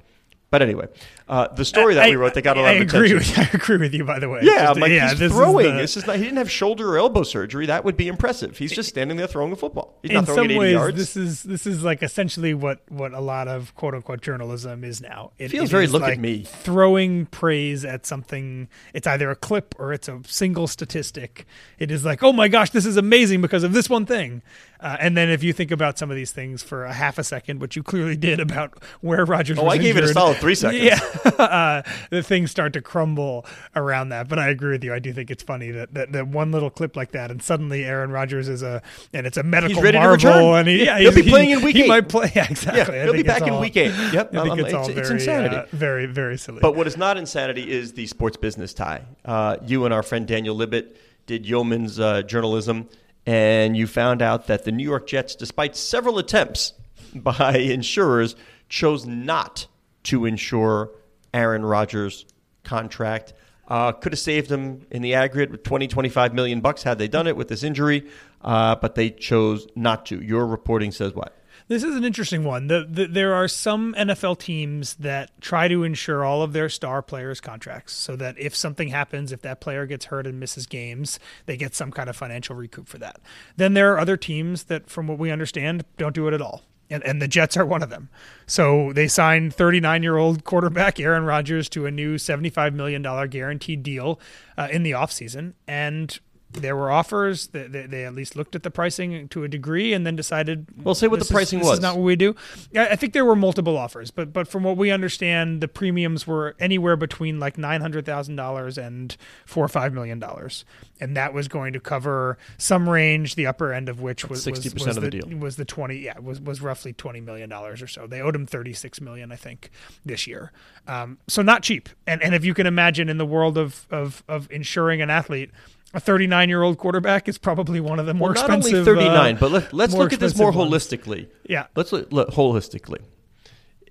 But 0.53 0.61
anyway, 0.63 0.87
uh, 1.29 1.49
the 1.49 1.65
story 1.65 1.95
that 1.95 2.05
I, 2.05 2.11
we 2.11 2.17
wrote, 2.17 2.35
they 2.35 2.43
got 2.43 2.59
a 2.59 2.61
lot 2.61 2.69
I 2.69 2.73
of 2.75 2.83
agree 2.83 3.11
attention. 3.13 3.43
With, 3.43 3.55
I 3.55 3.57
agree 3.57 3.77
with 3.79 3.95
you, 3.95 4.05
by 4.05 4.19
the 4.19 4.29
way. 4.29 4.41
Yeah, 4.43 4.67
Just- 4.67 4.77
I'm 4.77 4.81
like 4.83 4.93
yeah, 4.93 5.09
he's 5.09 5.19
this 5.19 5.33
is 5.33 5.37
throwing. 5.39 5.65
the- 5.75 5.81
This 5.81 5.97
is 5.97 6.07
not. 6.07 6.17
He 6.17 6.23
didn't 6.25 6.37
have 6.37 6.51
shoulder 6.51 6.91
or 6.95 6.99
elbow 6.99 7.23
surgery. 7.23 7.65
That 7.67 7.85
would 7.87 7.97
be 7.97 8.07
impressive. 8.07 8.59
He's 8.59 8.71
just 8.71 8.91
standing 8.91 9.17
there 9.17 9.27
throwing 9.27 9.51
a 9.51 9.57
football. 9.57 9.99
He's 10.03 10.11
in 10.11 10.17
not 10.17 10.27
throwing 10.27 10.37
some 10.41 10.45
it 10.51 10.53
80 10.53 10.59
ways, 10.61 10.73
yards. 10.73 10.97
this 10.99 11.17
is 11.17 11.43
this 11.43 11.67
is 11.67 11.83
like 11.83 12.03
essentially 12.03 12.53
what 12.55 12.83
what 12.91 13.15
a 13.15 13.21
lot 13.21 13.49
of 13.49 13.75
quote 13.75 13.95
unquote 13.95 14.21
journalism 14.21 14.85
is 14.85 15.01
now. 15.01 15.33
It 15.39 15.49
Feels 15.49 15.71
it 15.71 15.73
very 15.73 15.87
look 15.87 16.03
at 16.03 16.11
like 16.11 16.19
me. 16.21 16.43
throwing 16.45 17.25
praise 17.27 17.85
at 17.87 18.05
something. 18.05 18.69
It's 18.93 19.07
either 19.07 19.31
a 19.31 19.37
clip 19.37 19.75
or 19.79 19.93
it's 19.95 20.09
a 20.09 20.21
single 20.27 20.67
statistic. 20.67 21.47
It 21.79 21.91
is 21.91 22.05
like, 22.05 22.23
oh 22.23 22.35
my 22.35 22.49
gosh, 22.49 22.69
this 22.71 22.85
is 22.85 22.99
amazing 22.99 23.41
because 23.41 23.65
of 23.65 23.73
this 23.73 23.89
one 23.89 24.05
thing. 24.05 24.43
Uh, 24.81 24.97
and 24.99 25.17
then 25.17 25.31
if 25.31 25.45
you 25.45 25.53
think 25.53 25.71
about 25.71 25.97
some 25.97 26.11
of 26.11 26.17
these 26.17 26.33
things 26.33 26.61
for 26.63 26.85
a 26.85 26.93
half 26.93 27.17
a 27.17 27.23
second, 27.23 27.61
which 27.61 27.77
you 27.77 27.83
clearly 27.85 28.17
did 28.17 28.41
about 28.41 28.83
where 29.01 29.25
Rodgers. 29.25 29.57
Oh, 29.57 29.65
was 29.65 29.75
I 29.75 29.79
gave 29.79 29.97
it 29.97 30.01
a 30.01 30.03
injured, 30.03 30.15
solid 30.15 30.39
three 30.43 30.55
seconds. 30.55 30.83
Yeah, 30.85 31.01
uh, 31.39 31.83
the 32.11 32.23
things 32.23 32.51
start 32.51 32.75
to 32.75 32.83
crumble 32.83 33.47
around 33.75 34.11
that. 34.11 34.29
But 34.29 34.39
I 34.39 34.49
agree 34.51 34.73
with 34.73 34.85
you. 34.85 34.93
I 34.93 34.99
do 34.99 35.13
think 35.15 35.31
it's 35.31 35.43
funny 35.43 35.71
that, 35.71 35.95
that 35.95 36.13
that 36.13 36.29
one 36.29 36.53
little 36.53 36.69
clip 36.69 36.97
like 36.97 37.13
that, 37.13 37.31
and 37.31 37.43
suddenly 37.43 37.85
Aaron 37.85 38.11
Rodgers 38.11 38.49
is 38.49 38.63
a 38.63 38.83
and 39.15 39.27
it's 39.27 39.39
a 39.39 39.43
medical 39.43 39.83
ready 39.83 39.97
to 39.97 40.05
marvel, 40.05 40.31
return. 40.31 40.55
and 40.59 40.69
he, 40.69 40.85
yeah, 40.85 40.99
He'll 40.99 41.15
be 41.15 41.23
playing 41.23 41.51
in 41.51 41.63
week 41.63 41.77
he 41.77 41.85
eight. 41.85 41.89
might 41.89 42.09
play. 42.09 42.31
Yeah, 42.35 42.47
exactly. 42.51 42.97
Yeah, 42.97 43.05
he'll 43.05 43.13
be 43.13 43.23
back 43.23 43.47
in 43.47 43.59
week 43.61 43.77
eight. 43.77 43.95
Yep, 44.13 44.35
I 44.35 44.43
think 44.43 44.53
um, 44.53 44.59
it's 44.61 44.69
it's- 44.69 44.75
all 44.75 44.91
it's 44.91 45.09
very, 45.09 45.15
insanity. 45.21 45.57
uh, 45.57 45.67
very, 45.73 46.07
very 46.07 46.37
silly. 46.37 46.61
But 46.61 46.75
what 46.77 46.87
is 46.87 46.97
not 46.97 47.17
insanity 47.17 47.71
is 47.71 47.93
the 47.93 48.07
sports 48.07 48.37
business 48.37 48.75
tie. 48.75 49.03
Uh, 49.25 49.57
you 49.67 49.85
and 49.85 49.95
our 49.95 50.03
friend 50.03 50.27
Daniel 50.27 50.57
Libit 50.57 50.97
did 51.27 51.47
yeoman's 51.47 52.01
uh, 52.01 52.23
journalism, 52.23 52.89
and 53.27 53.77
you 53.77 53.87
found 53.87 54.23
out 54.23 54.49
that 54.49 54.65
the 54.65 54.73
New 54.73 54.83
York 54.85 55.07
Jets, 55.07 55.35
despite 55.37 55.77
several 55.77 56.19
attempts 56.19 56.73
by 57.15 57.57
insurers, 57.59 58.35
chose 58.69 59.05
not 59.07 59.67
to 60.05 60.25
insure 60.25 60.91
Aaron 61.33 61.65
Rodgers' 61.65 62.25
contract. 62.65 63.33
Uh, 63.69 63.93
could 63.93 64.13
have 64.13 64.19
saved 64.19 64.51
him 64.51 64.87
in 64.91 65.03
the 65.03 65.15
aggregate 65.15 65.51
with 65.51 65.63
20, 65.63 65.89
25 65.89 66.35
million 66.35 66.61
bucks 66.61 66.83
had 66.83 66.99
they 66.99 67.09
done 67.09 67.27
it 67.27 67.37
with 67.37 67.49
this 67.49 67.63
injury, 67.63 68.07
uh, 68.43 68.75
but 68.77 68.97
they 68.97 69.09
chose 69.09 69.67
not 69.75 70.05
to. 70.07 70.21
Your 70.21 70.47
reporting 70.47 70.91
says 70.91 71.15
what? 71.15 71.39
This 71.69 71.85
is 71.85 71.97
an 71.97 72.05
interesting 72.05 72.45
one. 72.45 72.67
The, 72.67 72.87
the, 72.89 73.07
there 73.07 73.35
are 73.35 73.49
some 73.49 73.95
NFL 73.95 74.39
teams 74.39 74.95
that 74.97 75.31
try 75.41 75.69
to 75.69 75.85
insure 75.85 76.25
all 76.25 76.43
of 76.43 76.53
their 76.53 76.69
star 76.69 77.03
players' 77.03 77.41
contracts 77.41 77.95
so 77.95 78.17
that 78.17 78.39
if 78.39 78.55
something 78.55 78.89
happens, 78.89 79.33
if 79.33 79.43
that 79.43 79.61
player 79.61 79.87
gets 79.87 80.07
hurt 80.07 80.27
and 80.27 80.41
misses 80.41 80.67
games, 80.67 81.19
they 81.47 81.57
get 81.57 81.75
some 81.75 81.91
kind 81.91 82.11
of 82.11 82.17
financial 82.17 82.57
recoup 82.57 82.89
for 82.89 82.99
that. 82.99 83.21
Then 83.57 83.75
there 83.75 83.95
are 83.95 83.99
other 83.99 84.17
teams 84.17 84.65
that, 84.65 84.91
from 84.91 85.07
what 85.07 85.19
we 85.19 85.31
understand, 85.31 85.85
don't 85.97 86.15
do 86.15 86.29
it 86.29 86.35
at 86.35 86.43
all. 86.43 86.63
And, 86.93 87.03
and 87.05 87.21
the 87.21 87.29
Jets 87.29 87.57
are 87.57 87.67
one 87.67 87.83
of 87.83 87.91
them. 87.91 88.09
So 88.47 88.93
they 88.93 89.09
signed 89.09 89.55
39 89.55 90.03
year 90.03 90.17
old 90.17 90.45
quarterback 90.45 91.01
Aaron 91.01 91.25
Rodgers 91.25 91.69
to 91.71 91.87
a 91.87 91.91
new 91.91 92.17
$75 92.17 92.75
million 92.75 93.03
guaranteed 93.29 93.83
deal 93.83 94.21
uh, 94.57 94.69
in 94.71 94.83
the 94.83 94.93
offseason. 94.93 95.55
And 95.67 96.19
there 96.53 96.77
were 96.77 96.91
offers. 96.91 97.49
They, 97.49 97.67
they, 97.67 97.87
they 97.87 98.05
at 98.05 98.15
least 98.15 98.37
looked 98.37 98.55
at 98.55 98.63
the 98.63 98.71
pricing 98.71 99.29
to 99.29 99.45
a 99.45 99.49
degree 99.49 99.93
and 99.93 100.07
then 100.07 100.17
decided. 100.17 100.67
Well, 100.83 100.95
say 100.95 101.07
what 101.09 101.19
the 101.19 101.25
is- 101.25 101.31
pricing 101.31 101.61
this 101.61 101.69
was. 101.69 101.79
Is 101.79 101.83
not 101.83 101.97
what 101.97 102.05
we 102.05 102.17
do. 102.17 102.35
I 102.75 102.89
I 102.89 102.97
think 102.97 103.13
there 103.13 103.25
were 103.25 103.37
multiple 103.37 103.77
offers, 103.77 104.11
but 104.11 104.33
but 104.33 104.47
from 104.49 104.63
what 104.63 104.77
we 104.77 104.91
understand, 104.91 105.61
the 105.61 105.69
premiums 105.69 106.27
were 106.27 106.55
anywhere 106.61 106.97
between 106.97 107.41
like 107.41 107.57
nine 107.59 107.81
hundred 107.81 108.05
thousand 108.07 108.37
dollars 108.37 108.77
and 108.79 109.17
four 109.47 109.65
or 109.65 109.69
five 109.69 109.93
million 109.93 110.19
dollars, 110.19 110.65
and 111.01 111.17
that 111.17 111.33
was 111.33 111.49
going 111.49 111.73
to 111.73 111.81
cover 111.81 112.37
some 112.59 112.89
range, 112.89 113.35
the 113.35 113.47
upper 113.47 113.73
end 113.73 113.89
of 113.89 114.01
which 114.01 114.29
was 114.29 114.45
60% 114.47 114.87
was 114.87 114.97
of 114.97 115.03
the 115.03 115.11
deal. 115.11 115.29
Was 115.39 115.57
the 115.57 115.65
twenty? 115.65 115.99
Yeah, 115.99 116.19
was 116.19 116.41
was 116.41 116.61
roughly 116.61 116.93
twenty 116.93 117.21
million 117.21 117.49
dollars 117.49 117.81
or 117.83 117.87
so. 117.87 118.07
They 118.07 118.21
owed 118.21 118.35
him 118.35 118.47
thirty 118.47 118.73
six 118.73 119.01
million, 119.01 119.33
I 119.33 119.37
think, 119.37 119.71
this 120.05 120.27
year. 120.27 120.53
Um, 120.87 121.19
so 121.29 121.43
not 121.43 121.63
cheap. 121.63 121.89
And 122.07 122.23
and 122.23 122.35
if 122.35 122.45
you 122.45 122.55
can 122.55 122.67
imagine 122.67 123.09
in 123.09 123.19
the 123.19 123.27
world 123.27 123.57
of 123.57 123.87
of 123.91 124.23
of 124.29 124.51
insuring 124.51 125.01
an 125.01 125.11
athlete. 125.11 125.51
A 125.95 126.01
39 126.01 126.49
year 126.49 126.63
old 126.63 126.79
quarterback 126.79 127.29
is 127.29 127.39
probably 127.39 127.81
one 127.81 127.99
of 127.99 128.07
the 128.07 128.15
more 128.15 128.33
well, 128.33 128.49
not 128.49 128.59
expensive. 128.59 128.89
only 128.89 129.05
39, 129.05 129.37
uh, 129.37 129.39
but 129.39 129.51
let, 129.51 129.73
let's 129.73 129.95
look 129.95 130.13
at 130.13 130.21
this 130.21 130.37
more 130.37 130.51
ones. 130.51 130.73
holistically. 130.73 131.29
Yeah. 131.49 131.67
Let's 131.77 131.93
look, 131.93 132.13
look 132.13 132.31
holistically. 132.31 133.01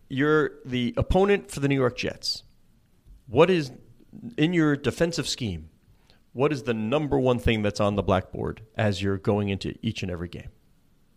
You're 0.10 0.52
the 0.66 0.94
opponent 0.98 1.52
for 1.52 1.60
the 1.60 1.68
New 1.68 1.76
York 1.76 1.98
Jets. 1.98 2.44
What 3.28 3.50
is 3.50 3.72
in 4.38 4.54
your 4.54 4.76
defensive 4.76 5.28
scheme? 5.28 5.70
What 6.34 6.52
is 6.52 6.64
the 6.64 6.74
number 6.74 7.20
one 7.20 7.40
thing 7.40 7.62
that's 7.62 7.80
on 7.80 7.96
the 7.96 8.04
blackboard 8.04 8.62
as 8.76 9.02
you're 9.02 9.18
going 9.18 9.50
into 9.50 9.76
each 9.82 10.02
and 10.02 10.12
every 10.12 10.28
game? 10.30 10.50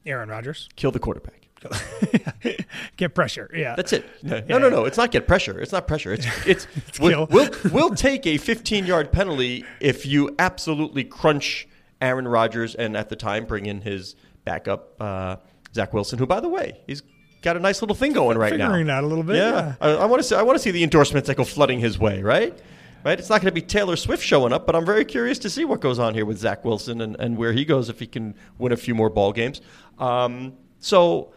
Aaron 0.04 0.28
Rodgers. 0.28 0.68
Kill 0.76 0.90
the 0.90 0.98
quarterback. 0.98 1.48
Get 2.96 3.14
pressure. 3.14 3.50
Yeah. 3.54 3.74
That's 3.76 3.92
it. 3.92 4.04
No, 4.24 4.40
no, 4.48 4.58
no, 4.58 4.68
no. 4.68 4.84
It's 4.84 4.96
not 4.96 5.10
get 5.10 5.26
pressure. 5.26 5.60
It's 5.60 5.72
not 5.72 5.86
pressure. 5.86 6.12
It's 6.12 6.26
it's 6.46 6.66
we'll, 6.98 7.26
we'll 7.26 7.50
we'll 7.70 7.94
take 7.94 8.26
a 8.26 8.36
15 8.36 8.86
yard 8.86 9.12
penalty 9.12 9.64
if 9.80 10.06
you 10.06 10.34
absolutely 10.38 11.04
crunch 11.04 11.68
Aaron 12.00 12.26
Rodgers 12.26 12.74
and 12.74 12.96
at 12.96 13.08
the 13.08 13.16
time 13.16 13.44
bring 13.44 13.66
in 13.66 13.80
his 13.80 14.16
backup 14.44 15.00
uh, 15.00 15.36
Zach 15.74 15.92
Wilson, 15.92 16.18
who 16.18 16.26
by 16.26 16.40
the 16.40 16.48
way 16.48 16.80
he's 16.86 17.02
got 17.42 17.56
a 17.56 17.60
nice 17.60 17.82
little 17.82 17.94
thing 17.94 18.12
going 18.12 18.38
right 18.38 18.56
now. 18.56 18.68
Figuring 18.68 18.90
out 18.90 19.04
a 19.04 19.06
little 19.06 19.24
bit. 19.24 19.36
Yeah, 19.36 19.74
I, 19.80 19.90
I 19.90 20.04
want 20.06 20.20
to 20.22 20.28
see. 20.28 20.34
I 20.34 20.42
want 20.42 20.56
to 20.56 20.62
see 20.62 20.70
the 20.70 20.82
endorsements 20.82 21.28
that 21.28 21.36
go 21.36 21.44
flooding 21.44 21.78
his 21.80 21.98
way. 21.98 22.22
Right, 22.22 22.56
right. 23.04 23.18
It's 23.18 23.28
not 23.28 23.40
going 23.40 23.50
to 23.50 23.60
be 23.60 23.62
Taylor 23.62 23.96
Swift 23.96 24.22
showing 24.22 24.52
up, 24.52 24.66
but 24.66 24.74
I'm 24.74 24.86
very 24.86 25.04
curious 25.04 25.38
to 25.40 25.50
see 25.50 25.64
what 25.64 25.80
goes 25.80 25.98
on 25.98 26.14
here 26.14 26.24
with 26.24 26.38
Zach 26.38 26.64
Wilson 26.64 27.00
and, 27.00 27.16
and 27.20 27.36
where 27.36 27.52
he 27.52 27.64
goes 27.64 27.88
if 27.88 27.98
he 28.00 28.06
can 28.06 28.34
win 28.58 28.72
a 28.72 28.76
few 28.76 28.94
more 28.94 29.10
ball 29.10 29.32
games. 29.32 29.60
Um, 29.98 30.54
so 30.80 31.32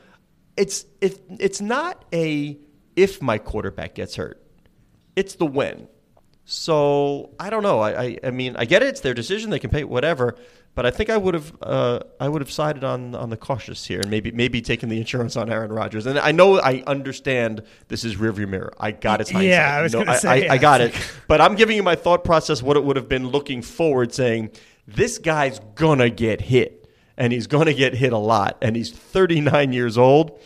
it's 0.57 0.85
it, 1.01 1.21
it's 1.39 1.61
not 1.61 2.03
a 2.13 2.57
if 2.95 3.21
my 3.21 3.37
quarterback 3.37 3.95
gets 3.95 4.15
hurt. 4.15 4.43
It's 5.15 5.35
the 5.35 5.45
when. 5.45 5.87
So 6.45 7.31
I 7.39 7.49
don't 7.49 7.63
know. 7.63 7.79
I, 7.79 8.01
I, 8.03 8.17
I 8.23 8.31
mean 8.31 8.55
I 8.57 8.65
get 8.65 8.81
it. 8.81 8.87
It's 8.89 9.01
their 9.01 9.13
decision. 9.13 9.49
They 9.49 9.59
can 9.59 9.69
pay 9.69 9.83
whatever. 9.83 10.35
But 10.75 10.85
I 10.85 10.91
think 10.91 11.09
I 11.09 11.17
would 11.17 11.33
have 11.33 11.57
uh, 11.61 11.99
I 12.19 12.29
would 12.29 12.39
have 12.39 12.51
sided 12.51 12.83
on 12.83 13.15
on 13.15 13.31
the 13.31 13.37
cautious 13.37 13.83
here 13.83 13.99
and 13.99 14.11
maybe 14.11 14.31
maybe 14.31 14.61
taken 14.61 14.89
the 14.89 14.97
insurance 14.99 15.35
on 15.35 15.49
Aaron 15.49 15.71
Rodgers. 15.71 16.05
And 16.05 16.19
I 16.19 16.31
know 16.31 16.59
I 16.59 16.83
understand 16.85 17.63
this 17.87 18.05
is 18.05 18.15
rearview 18.15 18.47
mirror. 18.47 18.71
I 18.79 18.91
got 18.91 19.19
it. 19.19 19.31
Yeah, 19.33 19.75
I 19.75 19.81
was 19.81 19.93
No, 19.93 20.05
gonna 20.05 20.19
say, 20.19 20.29
I, 20.29 20.35
yeah, 20.35 20.53
I 20.53 20.57
got 20.57 20.81
it. 20.81 20.93
But 21.27 21.41
I'm 21.41 21.55
giving 21.55 21.75
you 21.75 21.83
my 21.83 21.95
thought 21.95 22.23
process. 22.23 22.61
What 22.61 22.77
it 22.77 22.83
would 22.83 22.95
have 22.95 23.09
been 23.09 23.27
looking 23.29 23.63
forward, 23.63 24.13
saying 24.13 24.51
this 24.87 25.17
guy's 25.17 25.59
gonna 25.73 26.11
get 26.11 26.41
hit, 26.41 26.76
and 27.17 27.33
he's 27.33 27.47
gonna 27.47 27.73
get 27.73 27.93
hit 27.93 28.13
a 28.13 28.17
lot, 28.17 28.57
and 28.61 28.75
he's 28.75 28.91
39 28.91 29.73
years 29.73 29.97
old. 29.97 30.39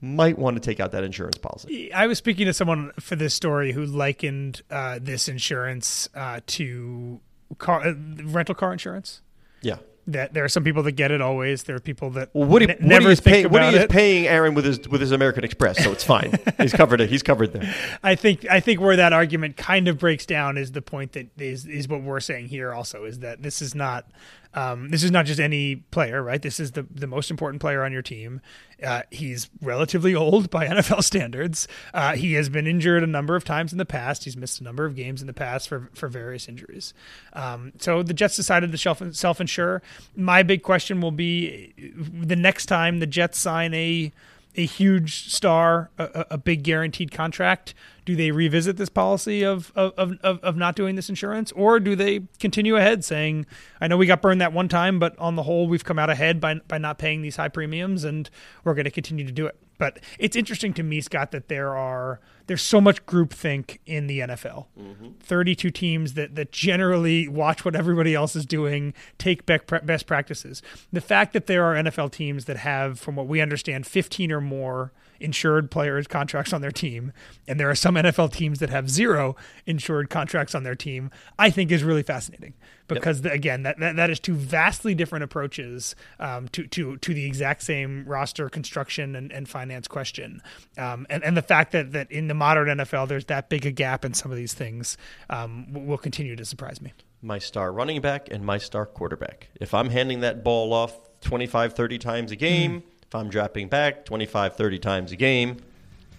Might 0.00 0.38
want 0.38 0.56
to 0.56 0.60
take 0.60 0.78
out 0.78 0.92
that 0.92 1.04
insurance 1.04 1.38
policy. 1.38 1.90
I 1.92 2.06
was 2.06 2.18
speaking 2.18 2.46
to 2.46 2.52
someone 2.52 2.92
for 3.00 3.16
this 3.16 3.32
story 3.32 3.72
who 3.72 3.84
likened 3.86 4.60
uh, 4.70 4.98
this 5.00 5.26
insurance 5.26 6.08
uh, 6.14 6.40
to 6.48 7.20
car, 7.58 7.80
uh, 7.86 7.94
rental 8.24 8.54
car 8.54 8.72
insurance. 8.72 9.22
Yeah. 9.62 9.76
That 10.08 10.34
there 10.34 10.44
are 10.44 10.48
some 10.48 10.62
people 10.62 10.82
that 10.84 10.92
get 10.92 11.10
it 11.10 11.20
always. 11.22 11.64
There 11.64 11.74
are 11.74 11.80
people 11.80 12.10
that 12.10 12.28
Well, 12.32 12.46
Woody, 12.46 12.66
Woody 12.66 12.78
never 12.86 13.10
is 13.10 13.18
think 13.20 13.32
paying, 13.34 13.44
about 13.46 13.64
Woody 13.64 13.76
is 13.78 13.82
it. 13.84 13.90
paying 13.90 14.26
Aaron 14.28 14.54
with 14.54 14.64
his 14.66 14.86
with 14.86 15.00
his 15.00 15.10
American 15.10 15.42
Express, 15.42 15.82
so 15.82 15.90
it's 15.90 16.04
fine. 16.04 16.32
he's 16.58 16.72
covered 16.74 17.00
it. 17.00 17.08
He's 17.10 17.24
covered 17.24 17.52
there. 17.54 17.74
I 18.04 18.14
think 18.14 18.46
I 18.48 18.60
think 18.60 18.80
where 18.80 18.94
that 18.96 19.12
argument 19.12 19.56
kind 19.56 19.88
of 19.88 19.98
breaks 19.98 20.24
down 20.26 20.58
is 20.58 20.70
the 20.72 20.82
point 20.82 21.12
that 21.12 21.28
is 21.40 21.66
is 21.66 21.88
what 21.88 22.02
we're 22.02 22.20
saying 22.20 22.48
here. 22.48 22.72
Also, 22.72 23.02
is 23.04 23.18
that 23.20 23.42
this 23.42 23.60
is 23.60 23.74
not 23.74 24.08
um, 24.56 24.88
this 24.88 25.02
is 25.02 25.10
not 25.10 25.26
just 25.26 25.38
any 25.38 25.76
player, 25.76 26.22
right? 26.22 26.40
This 26.40 26.58
is 26.58 26.72
the 26.72 26.86
the 26.90 27.06
most 27.06 27.30
important 27.30 27.60
player 27.60 27.84
on 27.84 27.92
your 27.92 28.00
team. 28.00 28.40
Uh, 28.82 29.02
he's 29.10 29.50
relatively 29.60 30.14
old 30.14 30.48
by 30.50 30.66
NFL 30.66 31.04
standards. 31.04 31.68
Uh, 31.92 32.14
he 32.14 32.32
has 32.32 32.48
been 32.48 32.66
injured 32.66 33.02
a 33.02 33.06
number 33.06 33.36
of 33.36 33.44
times 33.44 33.72
in 33.72 33.78
the 33.78 33.84
past. 33.84 34.24
He's 34.24 34.36
missed 34.36 34.60
a 34.60 34.64
number 34.64 34.86
of 34.86 34.96
games 34.96 35.20
in 35.20 35.26
the 35.26 35.34
past 35.34 35.68
for 35.68 35.90
for 35.94 36.08
various 36.08 36.48
injuries. 36.48 36.94
Um, 37.34 37.72
so 37.78 38.02
the 38.02 38.14
Jets 38.14 38.34
decided 38.34 38.72
to 38.72 38.78
self 38.78 39.02
self 39.14 39.42
insure. 39.42 39.82
My 40.16 40.42
big 40.42 40.62
question 40.62 41.02
will 41.02 41.12
be 41.12 41.74
the 41.76 42.36
next 42.36 42.66
time 42.66 42.98
the 42.98 43.06
Jets 43.06 43.38
sign 43.38 43.74
a 43.74 44.10
a 44.56 44.64
huge 44.64 45.30
star, 45.32 45.90
a, 45.98 46.26
a- 46.30 46.38
big 46.38 46.62
guaranteed 46.62 47.10
contract, 47.10 47.74
do 48.04 48.16
they 48.16 48.30
revisit 48.30 48.76
this 48.76 48.88
policy 48.88 49.44
of, 49.44 49.72
of, 49.74 49.92
of, 50.22 50.38
of 50.40 50.56
not 50.56 50.76
doing 50.76 50.96
this 50.96 51.08
insurance? 51.08 51.52
Or 51.52 51.80
do 51.80 51.94
they 51.96 52.22
continue 52.38 52.76
ahead 52.76 53.04
saying, 53.04 53.46
I 53.80 53.88
know 53.88 53.96
we 53.96 54.06
got 54.06 54.22
burned 54.22 54.40
that 54.40 54.52
one 54.52 54.68
time, 54.68 54.98
but 54.98 55.18
on 55.18 55.36
the 55.36 55.42
whole, 55.42 55.66
we've 55.66 55.84
come 55.84 55.98
out 55.98 56.10
ahead 56.10 56.40
by, 56.40 56.54
by 56.68 56.78
not 56.78 56.98
paying 56.98 57.22
these 57.22 57.36
high 57.36 57.48
premiums 57.48 58.04
and 58.04 58.30
we're 58.64 58.74
going 58.74 58.84
to 58.84 58.90
continue 58.90 59.26
to 59.26 59.32
do 59.32 59.46
it? 59.46 59.56
But 59.78 60.00
it's 60.18 60.36
interesting 60.36 60.72
to 60.74 60.82
me, 60.82 61.00
Scott, 61.00 61.30
that 61.32 61.48
there 61.48 61.76
are 61.76 62.20
there's 62.46 62.62
so 62.62 62.80
much 62.80 63.04
groupthink 63.06 63.78
in 63.86 64.06
the 64.06 64.20
NFL. 64.20 64.66
Mm-hmm. 64.78 65.08
32 65.20 65.70
teams 65.70 66.14
that 66.14 66.34
that 66.36 66.52
generally 66.52 67.28
watch 67.28 67.64
what 67.64 67.74
everybody 67.74 68.14
else 68.14 68.36
is 68.36 68.46
doing, 68.46 68.94
take 69.18 69.46
best 69.46 70.06
practices. 70.06 70.62
The 70.92 71.00
fact 71.00 71.32
that 71.32 71.46
there 71.46 71.64
are 71.64 71.74
NFL 71.74 72.12
teams 72.12 72.44
that 72.46 72.58
have, 72.58 72.98
from 72.98 73.16
what 73.16 73.26
we 73.26 73.40
understand, 73.40 73.86
15 73.86 74.32
or 74.32 74.40
more 74.40 74.92
insured 75.20 75.70
players 75.70 76.06
contracts 76.06 76.52
on 76.52 76.60
their 76.60 76.70
team, 76.70 77.12
and 77.46 77.58
there 77.58 77.70
are 77.70 77.74
some 77.74 77.94
NFL 77.94 78.32
teams 78.32 78.58
that 78.58 78.70
have 78.70 78.90
zero 78.90 79.36
insured 79.66 80.10
contracts 80.10 80.54
on 80.54 80.62
their 80.62 80.74
team, 80.74 81.10
I 81.38 81.50
think 81.50 81.70
is 81.70 81.84
really 81.84 82.02
fascinating 82.02 82.54
because 82.88 83.18
yep. 83.18 83.24
the, 83.24 83.32
again, 83.32 83.62
that, 83.64 83.78
that 83.78 83.96
that 83.96 84.10
is 84.10 84.20
two 84.20 84.34
vastly 84.34 84.94
different 84.94 85.24
approaches 85.24 85.94
um, 86.20 86.48
to 86.48 86.66
to 86.68 86.96
to 86.98 87.14
the 87.14 87.24
exact 87.24 87.62
same 87.62 88.04
roster 88.06 88.48
construction 88.48 89.16
and, 89.16 89.32
and 89.32 89.48
finance 89.48 89.88
question, 89.88 90.42
um, 90.78 91.06
and 91.10 91.24
and 91.24 91.36
the 91.36 91.42
fact 91.42 91.72
that 91.72 91.92
that 91.92 92.10
in 92.10 92.28
the 92.28 92.34
modern 92.34 92.68
NFL 92.78 93.08
there's 93.08 93.26
that 93.26 93.48
big 93.48 93.66
a 93.66 93.70
gap 93.70 94.04
in 94.04 94.14
some 94.14 94.30
of 94.30 94.36
these 94.36 94.54
things 94.54 94.96
um, 95.30 95.66
will 95.72 95.98
continue 95.98 96.36
to 96.36 96.44
surprise 96.44 96.80
me. 96.80 96.92
My 97.22 97.38
star 97.38 97.72
running 97.72 98.00
back 98.00 98.28
and 98.30 98.44
my 98.44 98.58
star 98.58 98.86
quarterback. 98.86 99.48
If 99.60 99.74
I'm 99.74 99.90
handing 99.90 100.20
that 100.20 100.44
ball 100.44 100.72
off 100.72 100.96
25, 101.22 101.72
30 101.72 101.98
times 101.98 102.30
a 102.30 102.36
game. 102.36 102.82
Mm 102.82 102.95
if 103.08 103.14
I'm 103.14 103.28
dropping 103.28 103.68
back 103.68 104.04
25, 104.04 104.56
30 104.56 104.78
times 104.78 105.12
a 105.12 105.16
game, 105.16 105.58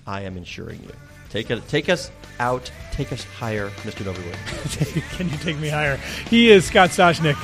I 0.06 0.22
am 0.22 0.38
insuring 0.38 0.82
you. 0.84 0.92
Take 1.30 1.52
it, 1.52 1.68
take 1.68 1.90
us 1.90 2.10
out, 2.40 2.72
take 2.92 3.12
us 3.12 3.26
higher, 3.26 3.70
Mr. 3.82 4.06
Novy 4.06 5.02
Can 5.18 5.30
you 5.30 5.38
take 5.38 5.58
me 5.58 5.68
higher? 5.68 5.98
He 6.30 6.50
is 6.50 6.66
Scott 6.66 6.92
Soshnick 6.92 7.36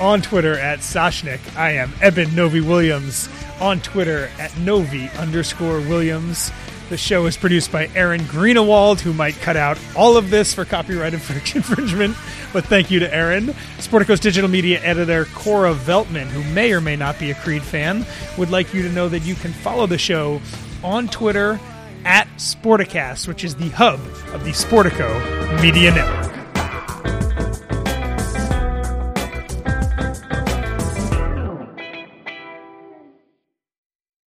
on 0.00 0.20
Twitter 0.20 0.58
at 0.58 0.80
Soshnick. 0.80 1.40
I 1.56 1.72
am 1.72 1.90
Eben 2.02 2.34
Novy 2.34 2.60
Williams 2.60 3.30
on 3.58 3.80
Twitter 3.80 4.30
at 4.38 4.56
Novy 4.58 5.08
underscore 5.18 5.80
Williams. 5.80 6.52
The 6.90 6.96
show 6.96 7.26
is 7.26 7.36
produced 7.36 7.70
by 7.70 7.88
Aaron 7.94 8.22
Greenewald, 8.22 8.98
who 8.98 9.12
might 9.12 9.36
cut 9.36 9.56
out 9.56 9.78
all 9.96 10.16
of 10.16 10.28
this 10.28 10.52
for 10.52 10.64
copyright 10.64 11.14
infringement. 11.54 12.16
But 12.52 12.64
thank 12.64 12.90
you 12.90 12.98
to 12.98 13.14
Aaron. 13.14 13.54
Sportico's 13.78 14.18
digital 14.18 14.50
media 14.50 14.80
editor, 14.82 15.26
Cora 15.26 15.72
Veltman, 15.72 16.26
who 16.26 16.42
may 16.52 16.72
or 16.72 16.80
may 16.80 16.96
not 16.96 17.16
be 17.20 17.30
a 17.30 17.34
Creed 17.36 17.62
fan, 17.62 18.04
would 18.36 18.50
like 18.50 18.74
you 18.74 18.82
to 18.82 18.88
know 18.88 19.08
that 19.08 19.20
you 19.20 19.36
can 19.36 19.52
follow 19.52 19.86
the 19.86 19.98
show 19.98 20.40
on 20.82 21.06
Twitter 21.06 21.60
at 22.04 22.26
Sporticast, 22.38 23.28
which 23.28 23.44
is 23.44 23.54
the 23.54 23.68
hub 23.68 24.00
of 24.34 24.42
the 24.42 24.50
Sportico 24.50 25.62
Media 25.62 25.94
Network. 25.94 26.39